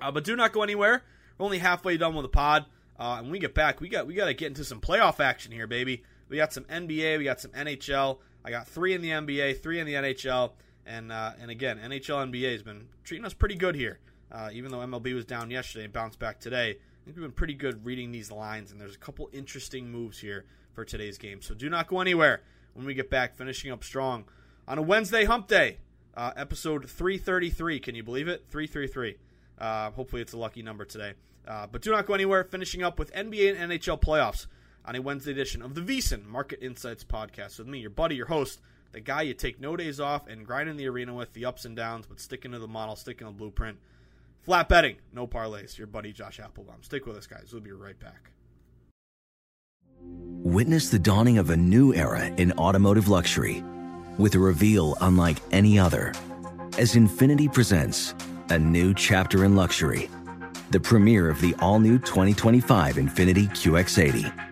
[0.00, 1.04] Uh, but do not go anywhere.
[1.38, 2.66] We're only halfway done with the pod.
[2.98, 5.20] Uh, and when we get back, we got we got to get into some playoff
[5.20, 6.02] action here, baby.
[6.28, 8.18] We got some NBA, we got some NHL.
[8.44, 10.52] I got three in the NBA, three in the NHL,
[10.86, 13.98] and uh, and again, NHL NBA has been treating us pretty good here.
[14.30, 17.32] Uh, even though MLB was down yesterday and bounced back today, I think we've been
[17.32, 21.42] pretty good reading these lines, and there's a couple interesting moves here for today's game.
[21.42, 22.40] So do not go anywhere
[22.72, 24.24] when we get back, finishing up strong
[24.66, 25.78] on a Wednesday Hump Day,
[26.16, 27.78] uh, episode 333.
[27.80, 28.44] Can you believe it?
[28.50, 29.18] 333.
[29.58, 31.12] Uh, hopefully, it's a lucky number today.
[31.46, 32.44] Uh, but do not go anywhere.
[32.44, 34.46] Finishing up with NBA and NHL playoffs
[34.84, 38.26] on a Wednesday edition of the VSiN Market Insights podcast with me, your buddy, your
[38.26, 38.60] host,
[38.92, 41.64] the guy you take no days off and grind in the arena with, the ups
[41.64, 43.78] and downs, but sticking to the model, sticking to the blueprint.
[44.42, 45.78] Flat betting, no parlays.
[45.78, 46.84] Your buddy Josh Appelbaum.
[46.84, 47.50] Stick with us, guys.
[47.52, 48.32] We'll be right back.
[50.00, 53.62] Witness the dawning of a new era in automotive luxury
[54.18, 56.12] with a reveal unlike any other
[56.78, 58.14] as Infiniti presents
[58.50, 60.10] a new chapter in luxury,
[60.70, 64.51] the premiere of the all new 2025 Infiniti QX80.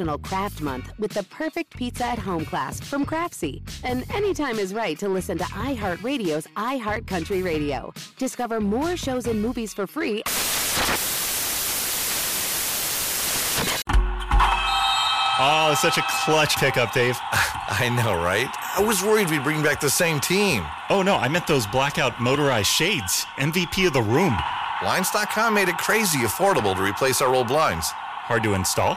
[0.00, 3.60] National Craft Month with the perfect pizza at home class from Craftsy.
[3.84, 7.92] And anytime is right to listen to iHeartRadio's iHeart Country Radio.
[8.16, 10.22] Discover more shows and movies for free.
[15.42, 17.18] Oh, such a clutch pickup, Dave.
[17.32, 18.48] I know, right?
[18.78, 20.64] I was worried we'd bring back the same team.
[20.88, 23.26] Oh, no, I meant those blackout motorized shades.
[23.36, 24.34] MVP of the room.
[24.80, 27.90] Blinds.com made it crazy affordable to replace our old blinds.
[27.90, 28.96] Hard to install?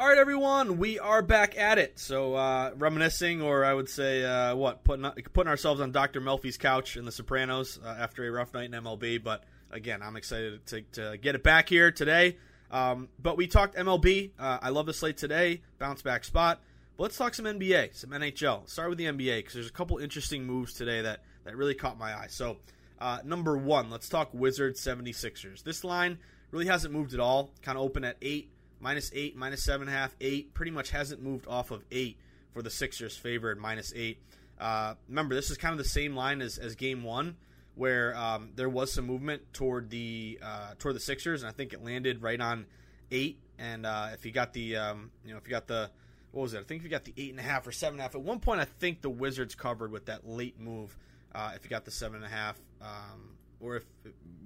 [0.00, 1.98] All right, everyone, we are back at it.
[1.98, 6.20] So, uh, reminiscing, or I would say, uh, what, putting putting ourselves on Dr.
[6.20, 9.20] Melfi's couch in The Sopranos uh, after a rough night in MLB.
[9.20, 12.36] But again, I'm excited to, to get it back here today.
[12.70, 14.30] Um, but we talked MLB.
[14.38, 16.60] Uh, I love the slate today, bounce back spot.
[16.96, 18.68] But let's talk some NBA, some NHL.
[18.68, 21.98] Start with the NBA because there's a couple interesting moves today that, that really caught
[21.98, 22.28] my eye.
[22.28, 22.58] So,
[23.00, 25.64] uh, number one, let's talk Wizards 76ers.
[25.64, 26.18] This line
[26.52, 28.48] really hasn't moved at all, kind of open at 8
[28.80, 30.54] minus eight, minus seven and a half, eight.
[30.54, 32.18] Pretty much hasn't moved off of eight
[32.52, 34.18] for the Sixers' favored minus eight.
[34.58, 37.36] Uh, remember, this is kind of the same line as, as Game One,
[37.74, 41.72] where um, there was some movement toward the uh, toward the Sixers, and I think
[41.72, 42.66] it landed right on
[43.10, 43.38] eight.
[43.58, 45.90] And uh, if you got the um, you know if you got the
[46.32, 46.60] what was it?
[46.60, 48.14] I think if you got the eight and a half or seven and a half.
[48.14, 50.96] At one point, I think the Wizards covered with that late move.
[51.34, 53.84] Uh, if you got the seven and a half, um, or if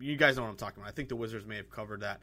[0.01, 2.21] you guys know what I'm talking about, I think the Wizards may have covered that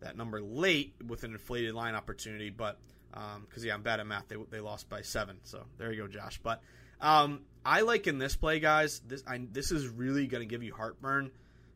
[0.00, 2.78] that number late with an inflated line opportunity, but
[3.10, 4.28] because um, yeah, I'm bad at math.
[4.28, 6.40] They they lost by seven, so there you go, Josh.
[6.42, 6.62] But
[7.00, 9.00] um, I like in this play, guys.
[9.06, 11.30] This I, this is really going to give you heartburn,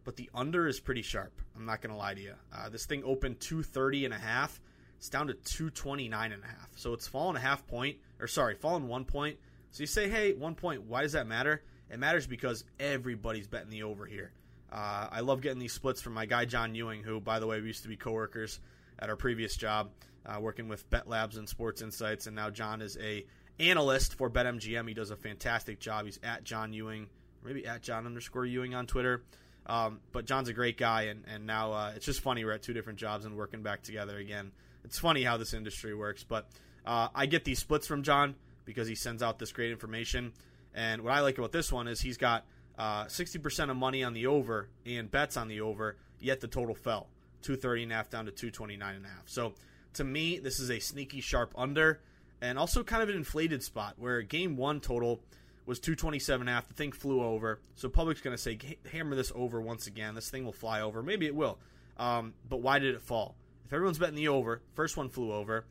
[0.04, 1.32] but the under is pretty sharp.
[1.56, 2.34] I'm not going to lie to you.
[2.52, 4.60] Uh, this thing opened 230 and a half.
[4.96, 6.70] It's down to 229 and a half.
[6.76, 9.38] So it's fallen a half point, or sorry, fallen one point.
[9.70, 10.84] So you say, hey, one point.
[10.84, 11.62] Why does that matter?
[11.90, 14.32] It matters because everybody's betting the over here.
[14.74, 17.60] Uh, I love getting these splits from my guy John Ewing, who, by the way,
[17.60, 18.58] we used to be coworkers
[18.98, 19.90] at our previous job,
[20.26, 23.24] uh, working with Bet Labs and Sports Insights, and now John is a
[23.60, 24.88] analyst for BetMGM.
[24.88, 26.06] He does a fantastic job.
[26.06, 27.06] He's at John Ewing,
[27.44, 29.22] maybe at John underscore Ewing on Twitter.
[29.66, 32.62] Um, but John's a great guy, and and now uh, it's just funny we're at
[32.62, 34.50] two different jobs and working back together again.
[34.84, 36.48] It's funny how this industry works, but
[36.84, 38.34] uh, I get these splits from John
[38.64, 40.32] because he sends out this great information.
[40.74, 42.44] And what I like about this one is he's got
[42.78, 46.74] uh, 60% of money on the over and bets on the over, yet the total
[46.74, 47.08] fell
[47.42, 49.22] 230 and a half down to 229 and a half.
[49.26, 49.54] So
[49.94, 52.00] to me, this is a sneaky sharp under
[52.40, 55.20] and also kind of an inflated spot where game one total
[55.66, 56.68] was 227 and a half.
[56.68, 57.60] The thing flew over.
[57.74, 58.58] So public's going to say,
[58.90, 60.14] hammer this over once again.
[60.14, 61.02] This thing will fly over.
[61.02, 61.58] Maybe it will.
[61.96, 63.36] Um, but why did it fall?
[63.64, 65.64] If everyone's betting the over, first one flew over.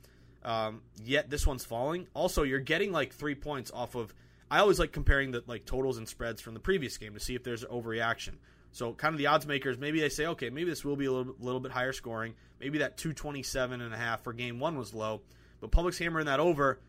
[0.43, 2.07] Um, yet this one's falling.
[2.13, 4.13] Also, you're getting like three points off of
[4.53, 7.33] I always like comparing the like totals and spreads from the previous game to see
[7.33, 8.35] if there's an overreaction.
[8.71, 11.11] So kind of the odds makers, maybe they say, okay, maybe this will be a
[11.11, 12.35] little, little bit higher scoring.
[12.59, 15.21] Maybe that 227 and a half for game one was low,
[15.59, 16.79] but public's hammering that over,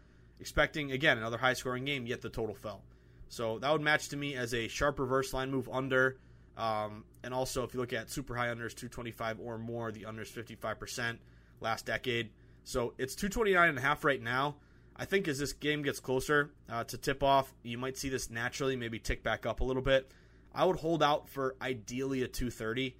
[0.41, 2.07] expecting again another high scoring game.
[2.07, 2.83] Yet the total fell.
[3.31, 6.19] So that would match to me as a sharp reverse line move under.
[6.59, 10.31] Um, and also, if you look at super high unders, 225 or more, the unders
[10.31, 11.17] 55%
[11.63, 12.29] last decade.
[12.65, 14.57] So it's 229 and a half right now.
[14.97, 18.31] I think as this game gets closer uh, to tip off, you might see this
[18.31, 20.11] naturally maybe tick back up a little bit.
[20.55, 22.97] I would hold out for ideally a 230.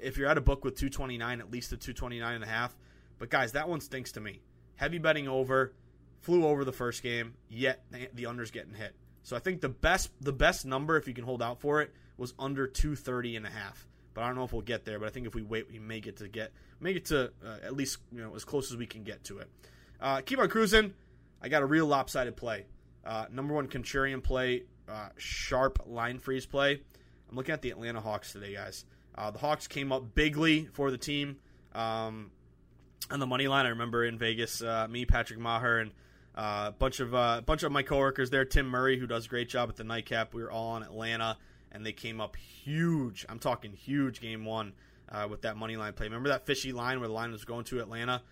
[0.00, 2.74] If you're at a book with 229, at least a 229 and a half.
[3.18, 4.40] But guys, that one stinks to me.
[4.76, 5.74] Heavy betting over,
[6.20, 7.84] flew over the first game, yet
[8.14, 8.94] the under's getting hit.
[9.22, 11.92] So I think the best the best number if you can hold out for it
[12.16, 13.86] was under 230 and a half.
[14.12, 14.98] but I don't know if we'll get there.
[14.98, 17.56] But I think if we wait, we may get to get make it to uh,
[17.62, 19.50] at least you know as close as we can get to it.
[20.00, 20.94] Uh, keep on cruising.
[21.44, 22.64] I got a real lopsided play.
[23.04, 26.80] Uh, number one contrarian play, uh, sharp line freeze play.
[27.28, 28.86] I'm looking at the Atlanta Hawks today, guys.
[29.14, 31.36] Uh, the Hawks came up bigly for the team
[31.74, 32.30] um,
[33.10, 33.66] on the money line.
[33.66, 35.90] I remember in Vegas, uh, me, Patrick Meagher, and
[36.34, 38.46] a bunch of a bunch of my coworkers there.
[38.46, 40.32] Tim Murray, who does a great job at the nightcap.
[40.32, 41.36] We were all on Atlanta
[41.70, 43.26] and they came up huge.
[43.28, 44.72] I'm talking huge game one
[45.10, 46.06] uh, with that money line play.
[46.06, 48.22] Remember that fishy line where the line was going to Atlanta?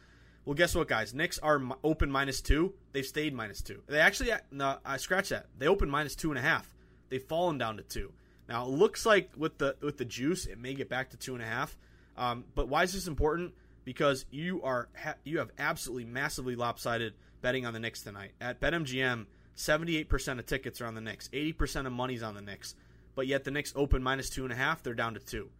[0.44, 1.14] Well, guess what, guys?
[1.14, 2.74] Knicks are open minus two.
[2.92, 3.82] They've stayed minus two.
[3.86, 5.46] They actually, uh, no, I scratch that.
[5.56, 6.74] They opened minus two and a half.
[7.10, 8.12] They've fallen down to two.
[8.48, 11.34] Now it looks like with the with the juice, it may get back to two
[11.34, 11.76] and a half.
[12.16, 13.54] Um, but why is this important?
[13.84, 18.60] Because you are ha- you have absolutely massively lopsided betting on the Knicks tonight at
[18.60, 19.26] BetMGM.
[19.54, 21.30] Seventy eight percent of tickets are on the Knicks.
[21.32, 22.74] Eighty percent of money's on the Knicks
[23.14, 24.82] but yet the Knicks open minus two and a half.
[24.82, 25.50] They're down to two.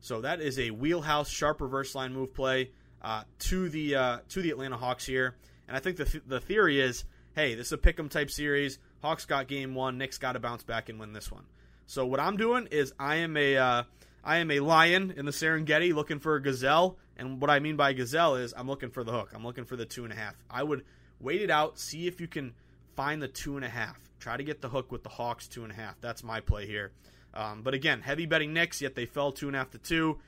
[0.00, 2.70] So that is a wheelhouse sharp reverse line move play
[3.02, 5.36] uh, to the uh, to the Atlanta Hawks here.
[5.68, 8.78] And I think the th- the theory is, hey, this is a pick'em type series.
[9.02, 9.98] Hawks got game one.
[9.98, 11.44] Knicks got to bounce back and win this one.
[11.86, 13.82] So what I'm doing is I am a uh,
[14.24, 16.96] I am a lion in the Serengeti looking for a gazelle.
[17.16, 19.32] And what I mean by gazelle is I'm looking for the hook.
[19.34, 20.34] I'm looking for the two and a half.
[20.50, 20.84] I would
[21.20, 22.54] wait it out, see if you can
[22.96, 23.98] find the two and a half.
[24.18, 26.00] Try to get the hook with the Hawks two and a half.
[26.00, 26.92] That's my play here.
[27.34, 30.18] Um, but again, heavy betting Knicks, yet they fell two and a half to two.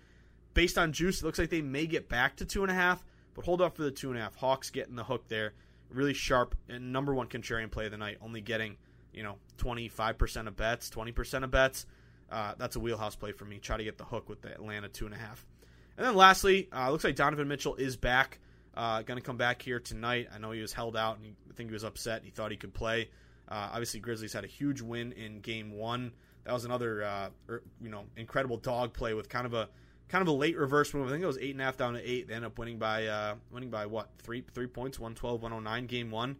[0.54, 3.04] Based on juice, it looks like they may get back to two and a half,
[3.34, 4.36] but hold off for the two and a half.
[4.36, 5.52] Hawks getting the hook there.
[5.90, 8.76] Really sharp and number one contrarian play of the night, only getting,
[9.12, 11.86] you know, 25% of bets, 20% of bets.
[12.30, 13.58] Uh, that's a wheelhouse play for me.
[13.58, 15.44] Try to get the hook with the Atlanta two and a half.
[15.96, 18.40] And then lastly, uh, looks like Donovan Mitchell is back.
[18.76, 20.28] Uh, going to come back here tonight.
[20.34, 22.22] I know he was held out, and he, I think he was upset.
[22.24, 23.08] He thought he could play.
[23.48, 26.12] Uh, obviously, Grizzlies had a huge win in Game One.
[26.44, 29.68] That was another, uh, er, you know, incredible dog play with kind of a
[30.08, 31.08] kind of a late reverse move.
[31.08, 32.28] I think it was eight and a half down to eight.
[32.28, 36.10] They end up winning by uh, winning by what three three points, 112, 109, Game
[36.10, 36.36] One.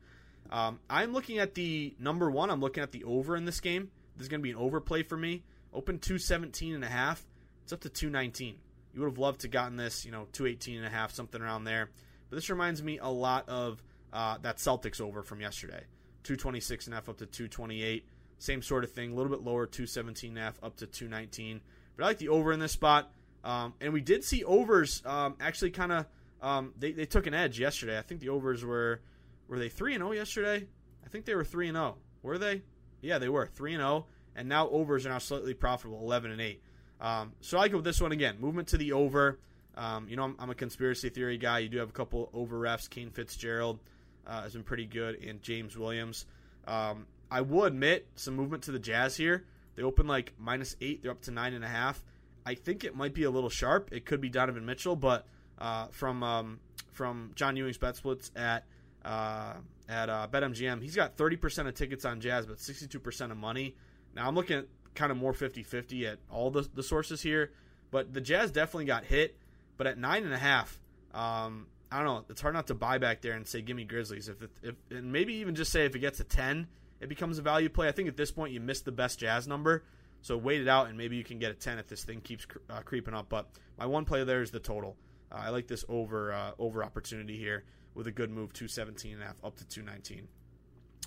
[0.50, 2.50] Um, I'm looking at the number one.
[2.50, 3.90] I'm looking at the over in this game.
[4.16, 5.42] This is going to be an overplay for me.
[5.72, 7.24] Open 217 and a half.
[7.64, 8.56] It's up to 219.
[8.92, 11.64] You would have loved to gotten this, you know, 218 and a half, something around
[11.64, 11.90] there.
[12.30, 15.82] But this reminds me a lot of uh, that Celtics over from yesterday.
[16.22, 18.06] 226 and a half up to 228.
[18.38, 21.60] Same sort of thing, a little bit lower, 217 and a half up to 219.
[21.96, 23.12] But I like the over in this spot.
[23.44, 26.06] Um, and we did see overs um, actually kind of
[26.42, 27.96] um, they, they took an edge yesterday.
[27.98, 29.00] I think the overs were
[29.46, 30.66] were they 3 and 0 yesterday?
[31.04, 31.96] I think they were 3 and 0.
[32.22, 32.62] Were they?
[33.02, 36.40] Yeah, they were 3 and 0 and now overs are now slightly profitable, 11 and
[36.40, 36.62] 8.
[37.00, 38.36] Um, so I go with this one again.
[38.40, 39.38] Movement to the over.
[39.76, 41.60] Um, you know, I'm, I'm, a conspiracy theory guy.
[41.60, 42.88] You do have a couple over refs.
[42.88, 43.80] Kane Fitzgerald
[44.26, 46.26] uh, has been pretty good, and James Williams.
[46.66, 49.44] Um, I will admit some movement to the Jazz here.
[49.74, 51.02] They open like minus eight.
[51.02, 52.02] They're up to nine and a half.
[52.46, 53.90] I think it might be a little sharp.
[53.92, 55.26] It could be Donovan Mitchell, but
[55.58, 56.60] uh, from um,
[56.92, 58.64] from John Ewing's bet splits at
[59.04, 59.54] uh,
[59.88, 63.74] at uh, BetMGM, he's got 30% of tickets on Jazz, but 62% of money.
[64.14, 67.52] Now I'm looking at kind of more 50-50 at all the, the sources here,
[67.90, 69.36] but the Jazz definitely got hit.
[69.76, 70.80] But at nine and a half,
[71.12, 72.24] um, I don't know.
[72.30, 74.74] It's hard not to buy back there and say, "Give me Grizzlies." If, it, if
[74.90, 76.68] and maybe even just say if it gets a ten,
[77.00, 77.88] it becomes a value play.
[77.88, 79.82] I think at this point you missed the best Jazz number,
[80.24, 82.46] so wait it out and maybe you can get a ten if this thing keeps
[82.70, 83.28] uh, creeping up.
[83.28, 83.46] But
[83.78, 84.96] my one play there is the total.
[85.30, 87.64] Uh, I like this over uh, over opportunity here
[87.94, 90.26] with a good move, two seventeen and a half up to two nineteen.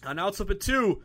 [0.05, 1.01] Uh, now let's flip it to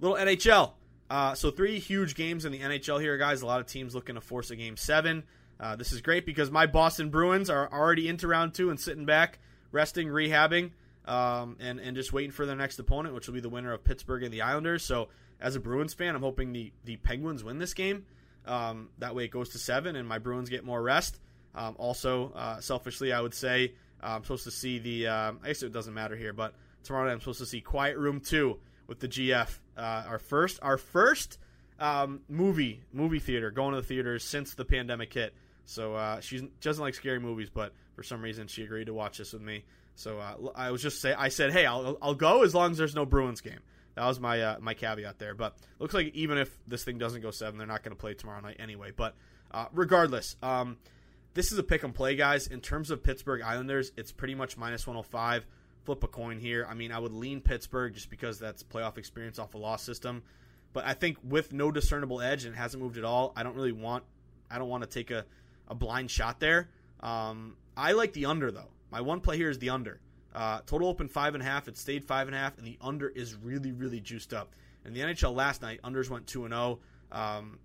[0.00, 0.72] little NHL.
[1.08, 3.42] Uh, so three huge games in the NHL here, guys.
[3.42, 5.22] A lot of teams looking to force a game seven.
[5.60, 9.06] Uh, this is great because my Boston Bruins are already into round two and sitting
[9.06, 9.38] back,
[9.70, 10.72] resting, rehabbing,
[11.04, 13.84] um, and and just waiting for their next opponent, which will be the winner of
[13.84, 14.82] Pittsburgh and the Islanders.
[14.82, 15.10] So,
[15.44, 18.06] as a Bruins fan, I'm hoping the the Penguins win this game.
[18.46, 21.20] Um, that way, it goes to seven, and my Bruins get more rest.
[21.54, 25.08] Um, also, uh, selfishly, I would say uh, I'm supposed to see the.
[25.08, 27.98] Um, I guess it doesn't matter here, but tomorrow night I'm supposed to see Quiet
[27.98, 29.58] Room Two with the GF.
[29.76, 31.38] Uh, our first, our first
[31.78, 35.34] um, movie movie theater going to the theaters since the pandemic hit.
[35.66, 39.18] So uh, she doesn't like scary movies, but for some reason she agreed to watch
[39.18, 39.64] this with me.
[39.94, 42.78] So uh, I was just say I said, hey, I'll I'll go as long as
[42.78, 43.60] there's no Bruins game.
[43.94, 45.34] That was my uh, my caveat there.
[45.34, 48.14] But looks like even if this thing doesn't go seven, they're not going to play
[48.14, 48.90] tomorrow night anyway.
[48.94, 49.14] But
[49.50, 50.78] uh, regardless, um,
[51.34, 52.46] this is a pick and play, guys.
[52.46, 55.46] In terms of Pittsburgh Islanders, it's pretty much minus 105.
[55.84, 56.66] Flip a coin here.
[56.68, 60.22] I mean, I would lean Pittsburgh just because that's playoff experience off a loss system.
[60.72, 63.54] But I think with no discernible edge and it hasn't moved at all, I don't
[63.54, 64.04] really want
[64.50, 65.24] I don't want to take a
[65.68, 66.68] a blind shot there.
[67.00, 68.70] Um, I like the under though.
[68.90, 70.00] My one play here is the under.
[70.34, 71.68] Uh, total open five and a half.
[71.68, 74.54] It stayed five and a half, and the under is really really juiced up.
[74.84, 76.80] In the NHL last night, unders went two and zero.
[77.12, 77.18] Oh.
[77.18, 77.58] Um,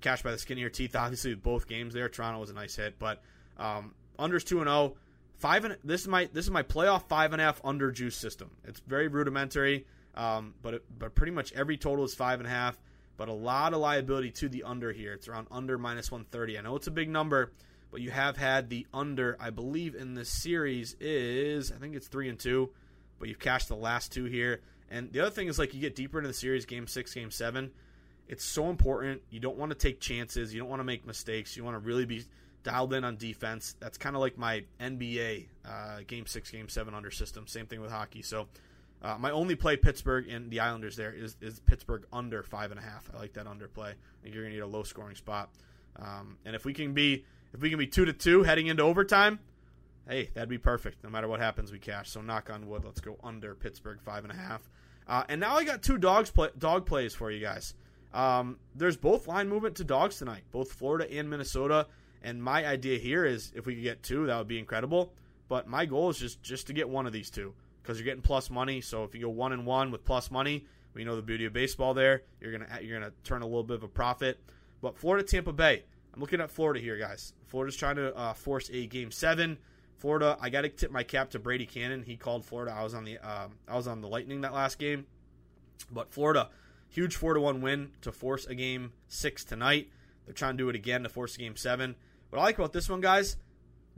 [0.00, 0.94] cash by the skin of your teeth.
[0.94, 3.22] Obviously, with both games there, Toronto was a nice hit, but
[3.58, 4.76] um, unders two and zero.
[4.76, 4.96] Oh.
[5.36, 8.16] Five and this is my this is my playoff five and a half under juice
[8.16, 8.50] system.
[8.64, 12.50] It's very rudimentary, um, but it, but pretty much every total is five and a
[12.50, 12.78] half.
[13.18, 15.12] But a lot of liability to the under here.
[15.12, 16.58] It's around under minus one thirty.
[16.58, 17.52] I know it's a big number,
[17.96, 19.38] but you have had the under.
[19.40, 22.68] I believe in this series is I think it's three and two,
[23.18, 24.60] but you've cashed the last two here.
[24.90, 27.30] And the other thing is like you get deeper into the series, game six, game
[27.30, 27.70] seven.
[28.28, 29.22] It's so important.
[29.30, 30.52] You don't want to take chances.
[30.52, 31.56] You don't want to make mistakes.
[31.56, 32.26] You want to really be
[32.64, 33.74] dialed in on defense.
[33.80, 37.46] That's kind of like my NBA uh, game six, game seven under system.
[37.46, 38.20] Same thing with hockey.
[38.20, 38.46] So
[39.00, 42.78] uh, my only play Pittsburgh and the Islanders there is, is Pittsburgh under five and
[42.78, 43.10] a half.
[43.14, 43.92] I like that under play.
[43.92, 45.48] I think you're gonna need a low scoring spot.
[45.98, 47.24] Um, and if we can be
[47.56, 49.38] if we can be two to two heading into overtime,
[50.06, 51.02] hey, that'd be perfect.
[51.02, 52.10] No matter what happens, we cash.
[52.10, 52.84] So knock on wood.
[52.84, 54.68] Let's go under Pittsburgh five and a half.
[55.08, 57.74] Uh, and now I got two dogs play, dog plays for you guys.
[58.12, 61.86] Um, there's both line movement to dogs tonight, both Florida and Minnesota.
[62.22, 65.12] And my idea here is if we could get two, that would be incredible.
[65.48, 68.22] But my goal is just just to get one of these two because you're getting
[68.22, 68.82] plus money.
[68.82, 71.54] So if you go one and one with plus money, we know the beauty of
[71.54, 71.94] baseball.
[71.94, 74.40] There, you're gonna you're gonna turn a little bit of a profit.
[74.82, 75.84] But Florida, Tampa Bay.
[76.16, 77.34] I'm looking at Florida here, guys.
[77.44, 79.58] Florida's trying to uh, force a game seven.
[79.98, 82.02] Florida, I got to tip my cap to Brady Kannon.
[82.02, 82.74] He called Florida.
[82.74, 85.04] I was on the um, I was on the Lightning that last game,
[85.90, 86.48] but Florida,
[86.88, 89.90] huge four to one win to force a game six tonight.
[90.24, 91.94] They're trying to do it again to force a game seven.
[92.30, 93.36] What I like about this one, guys,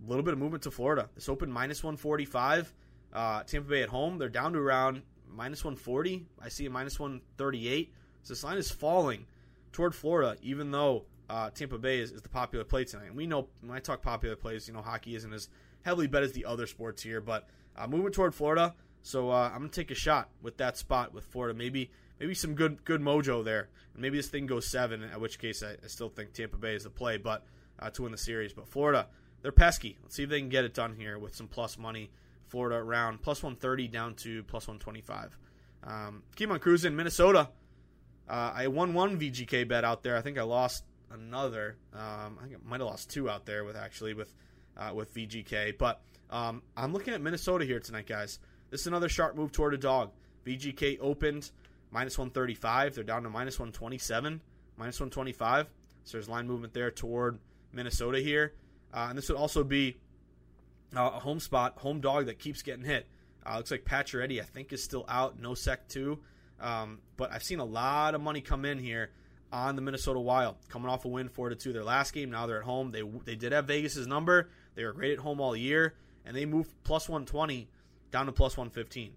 [0.04, 1.08] a little bit of movement to Florida.
[1.14, 2.74] This opened minus 145.
[3.12, 6.26] Uh, Tampa Bay at home, they're down to around minus 140.
[6.42, 7.92] I see a minus 138.
[8.24, 9.24] So this line is falling
[9.72, 13.06] toward Florida, even though uh, Tampa Bay is, is, the popular play tonight.
[13.06, 15.48] And we know when I talk popular plays, you know, hockey isn't as
[15.82, 18.74] heavily bet as the other sports here, but uh, moving toward Florida.
[19.02, 21.56] So uh, I'm gonna take a shot with that spot with Florida.
[21.56, 25.02] Maybe maybe some good good mojo there, and maybe this thing goes seven.
[25.02, 27.44] At which case, I, I still think Tampa Bay is the play, but
[27.78, 28.52] uh, to win the series.
[28.52, 29.06] But Florida,
[29.42, 29.98] they're pesky.
[30.02, 32.10] Let's see if they can get it done here with some plus money.
[32.48, 35.36] Florida around plus 130 down to plus 125.
[35.84, 36.96] Um, keep on cruising.
[36.96, 37.50] Minnesota,
[38.28, 40.16] uh, I won one VGK bet out there.
[40.16, 41.76] I think I lost another.
[41.94, 44.32] Um, I might have lost two out there with actually with
[44.76, 45.76] uh, with VGK.
[45.76, 46.00] But
[46.30, 48.38] um, I'm looking at Minnesota here tonight, guys.
[48.70, 50.12] This is another sharp move toward a dog.
[50.46, 51.50] VGK opened
[51.90, 52.94] minus 135.
[52.94, 54.40] They're down to minus 127,
[54.76, 55.68] minus 125.
[56.04, 57.38] So there's line movement there toward
[57.72, 58.54] Minnesota here.
[58.92, 59.96] Uh, and this would also be
[60.96, 63.06] uh, a home spot, home dog that keeps getting hit.
[63.44, 65.40] Uh, looks like Pacioretty, I think, is still out.
[65.40, 66.18] Nosek two.
[66.61, 69.11] Um, but I've seen a lot of money come in here
[69.53, 72.30] on the Minnesota Wild, coming off a win four to two their last game.
[72.30, 72.90] Now they're at home.
[72.90, 74.49] They they did have Vegas's number.
[74.74, 75.94] They were great at home all year,
[76.24, 77.68] and they moved plus one twenty
[78.11, 79.12] down to plus one fifteen.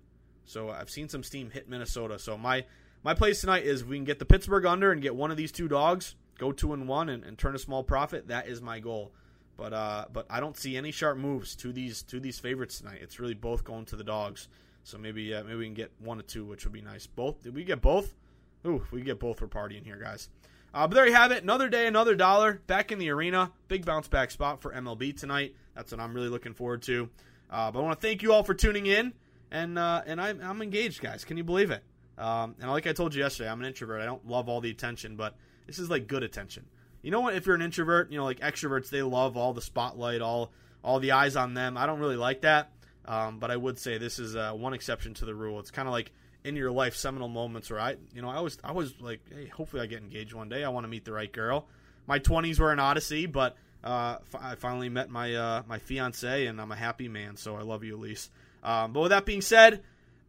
[0.45, 2.19] So I've seen some steam hit Minnesota.
[2.19, 2.65] So my
[3.03, 5.51] my place tonight is we can get the Pittsburgh under and get one of these
[5.51, 8.27] two dogs go two and one and, and turn a small profit.
[8.27, 9.13] That is my goal.
[9.55, 12.99] But uh, but I don't see any sharp moves to these to these favorites tonight.
[13.01, 14.47] It's really both going to the dogs.
[14.83, 17.05] So maybe uh, maybe we can get one or two, which would be nice.
[17.05, 17.43] Both?
[17.43, 18.15] Did we get both?
[18.65, 19.41] Ooh, we get both.
[19.41, 20.29] We're partying here, guys.
[20.73, 21.43] Uh, but there you have it.
[21.43, 22.61] Another day, another dollar.
[22.67, 23.51] Back in the arena.
[23.67, 25.55] Big bounce back spot for MLB tonight.
[25.75, 27.09] That's what I'm really looking forward to.
[27.49, 29.13] Uh, but I want to thank you all for tuning in.
[29.51, 31.25] And uh, and I'm, I'm engaged, guys.
[31.25, 31.83] Can you believe it?
[32.17, 34.01] Um, and like I told you yesterday, I'm an introvert.
[34.01, 35.35] I don't love all the attention, but
[35.67, 36.65] this is like good attention.
[37.01, 37.33] You know what?
[37.33, 40.51] If you're an introvert, you know, like extroverts, they love all the spotlight, all
[40.83, 41.77] all the eyes on them.
[41.77, 42.71] I don't really like that.
[43.05, 45.59] Um, but I would say this is uh, one exception to the rule.
[45.59, 46.11] It's kind of like
[46.43, 49.47] in your life seminal moments where I, you know, I was I was like, hey,
[49.47, 50.63] hopefully I get engaged one day.
[50.63, 51.67] I want to meet the right girl.
[52.07, 56.45] My 20s were an odyssey, but uh, f- I finally met my uh, my fiance,
[56.45, 57.37] and I'm a happy man.
[57.37, 58.29] So I love you, Elise.
[58.63, 59.81] Um, but with that being said,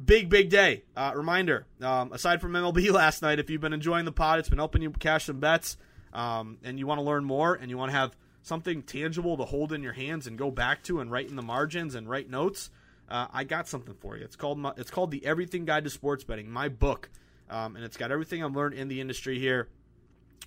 [0.05, 0.85] big big day.
[0.97, 4.49] Uh, reminder: um, aside from MLB last night, if you've been enjoying the pod, it's
[4.49, 5.77] been helping you cash some bets
[6.13, 9.45] um, and you want to learn more and you want to have something tangible to
[9.45, 12.29] hold in your hands and go back to and write in the margins and write
[12.29, 12.71] notes,
[13.09, 14.25] uh, I got something for you.
[14.25, 17.11] It's called my, it's called the Everything Guide to Sports Betting, my book,
[17.51, 19.69] um, and it's got everything I've learned in the industry here,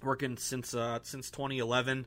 [0.04, 2.06] working since uh, since 2011,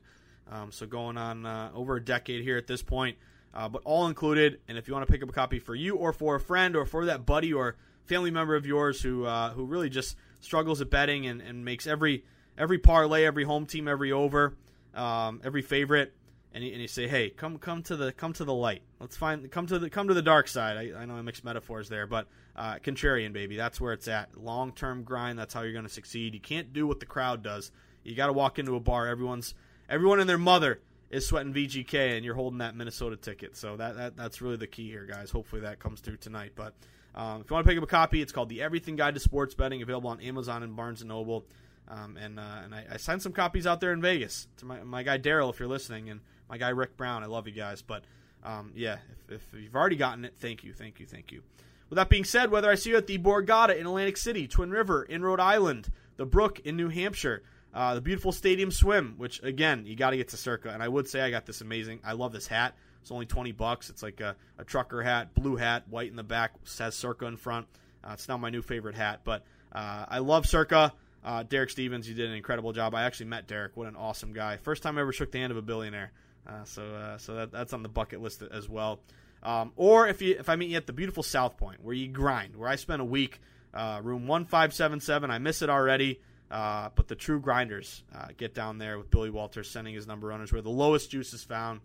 [0.51, 3.17] um, so going on uh, over a decade here at this point.
[3.53, 5.95] Uh, but all included, and if you want to pick up a copy for you
[5.95, 7.75] or for a friend or for that buddy or
[8.05, 11.87] family member of yours who uh, who really just struggles at betting and, and makes
[11.87, 12.23] every
[12.57, 14.53] every parlay, every home team, every over,
[14.93, 16.13] um, every favorite,
[16.53, 18.81] and you, and you, say, "Hey, come come to the come to the light.
[18.99, 21.43] Let's find come to the come to the dark side." I, I know I mixed
[21.43, 24.35] metaphors there, but uh, contrarian, baby, that's where it's at.
[24.37, 25.37] Long term grind.
[25.37, 26.33] That's how you're going to succeed.
[26.33, 27.71] You can't do what the crowd does.
[28.03, 29.07] You got to walk into a bar.
[29.07, 29.53] Everyone's
[29.87, 30.79] everyone and their mother
[31.09, 33.55] is sweating VGK, and you're holding that Minnesota ticket.
[33.57, 35.31] So that, that that's really the key here, guys.
[35.31, 36.53] Hopefully that comes through tonight.
[36.55, 36.73] But
[37.15, 39.19] um, if you want to pick up a copy, it's called the Everything Guide to
[39.19, 41.45] Sports Betting, available on Amazon and Barnes and Noble.
[41.89, 44.83] Um, and uh, and I, I signed some copies out there in Vegas to my,
[44.83, 47.23] my guy Daryl, if you're listening, and my guy Rick Brown.
[47.23, 47.81] I love you guys.
[47.81, 48.03] But
[48.43, 51.41] um, yeah, if, if, you've already gotten it, thank you, thank you, thank you.
[51.89, 54.69] With that being said, whether I see you at the Borgata in Atlantic City, Twin
[54.69, 57.41] River in Rhode Island, the Brook in New Hampshire,
[57.73, 60.69] uh, the beautiful Stadium Swim, which again you got to get to Circa.
[60.69, 62.01] And I would say I got this amazing.
[62.03, 62.75] I love this hat.
[63.01, 63.89] It's only twenty bucks.
[63.89, 67.37] It's like a, a trucker hat, blue hat, white in the back, says Circa in
[67.37, 67.65] front.
[68.03, 70.93] Uh, it's now my new favorite hat, but uh, I love Circa.
[71.23, 72.95] Uh, Derek Stevens, you did an incredible job.
[72.95, 73.75] I actually met Derek.
[73.75, 74.57] What an awesome guy!
[74.57, 76.11] First time I ever shook the hand of a billionaire.
[76.47, 78.99] Uh, so uh, so that, that's on the bucket list as well.
[79.43, 82.07] Um, or if you if I meet you at the beautiful South Point where you
[82.07, 83.39] grind, where I spent a week,
[83.73, 85.29] uh, room one five seven seven.
[85.29, 86.21] I miss it already.
[86.49, 90.29] Uh, but the true grinders uh, get down there with Billy Walters sending his number
[90.29, 91.79] runners where the lowest juice is found.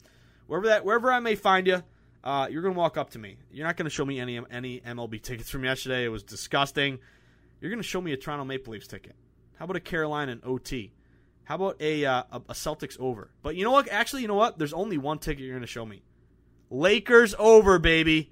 [0.46, 1.82] Wherever that wherever I may find you,
[2.24, 3.36] you're gonna walk up to me.
[3.52, 6.04] You're not gonna show me any any MLB tickets from yesterday.
[6.04, 6.98] It was disgusting.
[7.60, 9.16] You're gonna show me a Toronto Maple Leafs ticket.
[9.64, 10.92] How about a Carolina and OT?
[11.44, 13.30] How about a, uh, a, Celtics over?
[13.42, 13.88] But you know what?
[13.88, 14.58] Actually, you know what?
[14.58, 16.02] There's only one ticket you're going to show me.
[16.68, 18.30] Lakers over, baby.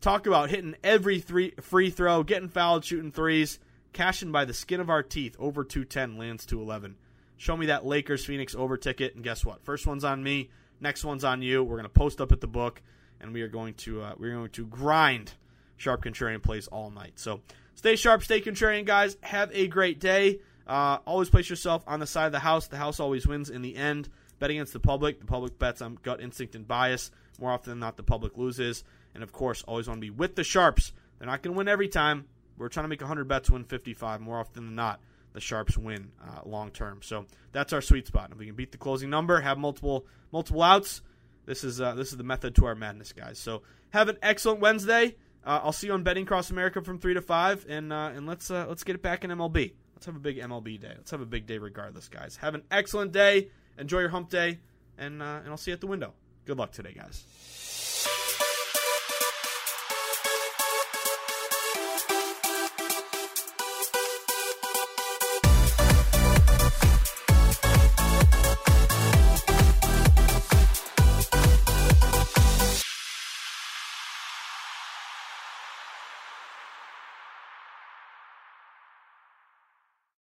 [0.00, 3.58] Talk about hitting every three free throw, getting fouled, shooting threes,
[3.92, 5.36] cashing by the skin of our teeth.
[5.38, 6.96] Over 210 lands 211.
[7.36, 9.62] Show me that Lakers Phoenix over ticket, and guess what?
[9.66, 10.48] First one's on me.
[10.80, 11.62] Next one's on you.
[11.62, 12.80] We're going to post up at the book,
[13.20, 15.34] and we are going to uh, we're going to grind
[15.76, 17.12] sharp contrarian plays all night.
[17.16, 17.42] So
[17.74, 19.18] stay sharp, stay contrarian, guys.
[19.20, 20.40] Have a great day.
[20.66, 22.68] Uh, always place yourself on the side of the house.
[22.68, 24.08] The house always wins in the end.
[24.38, 25.20] Bet against the public.
[25.20, 27.10] The public bets on gut instinct and bias.
[27.40, 28.84] More often than not, the public loses.
[29.14, 30.92] And of course, always want to be with the sharps.
[31.18, 32.26] They're not going to win every time.
[32.58, 34.20] We're trying to make 100 bets win 55.
[34.20, 35.00] More often than not,
[35.32, 37.00] the sharps win uh, long term.
[37.02, 38.30] So that's our sweet spot.
[38.32, 41.02] If we can beat the closing number, have multiple multiple outs,
[41.46, 43.38] this is uh, this is the method to our madness, guys.
[43.38, 45.16] So have an excellent Wednesday.
[45.44, 48.26] Uh, I'll see you on Betting Across America from three to five, and uh, and
[48.26, 49.72] let's uh, let's get it back in MLB.
[50.02, 50.94] Let's have a big MLB day.
[50.96, 52.34] Let's have a big day regardless, guys.
[52.38, 53.50] Have an excellent day.
[53.78, 54.58] Enjoy your hump day,
[54.98, 56.12] and uh, and I'll see you at the window.
[56.44, 57.22] Good luck today, guys.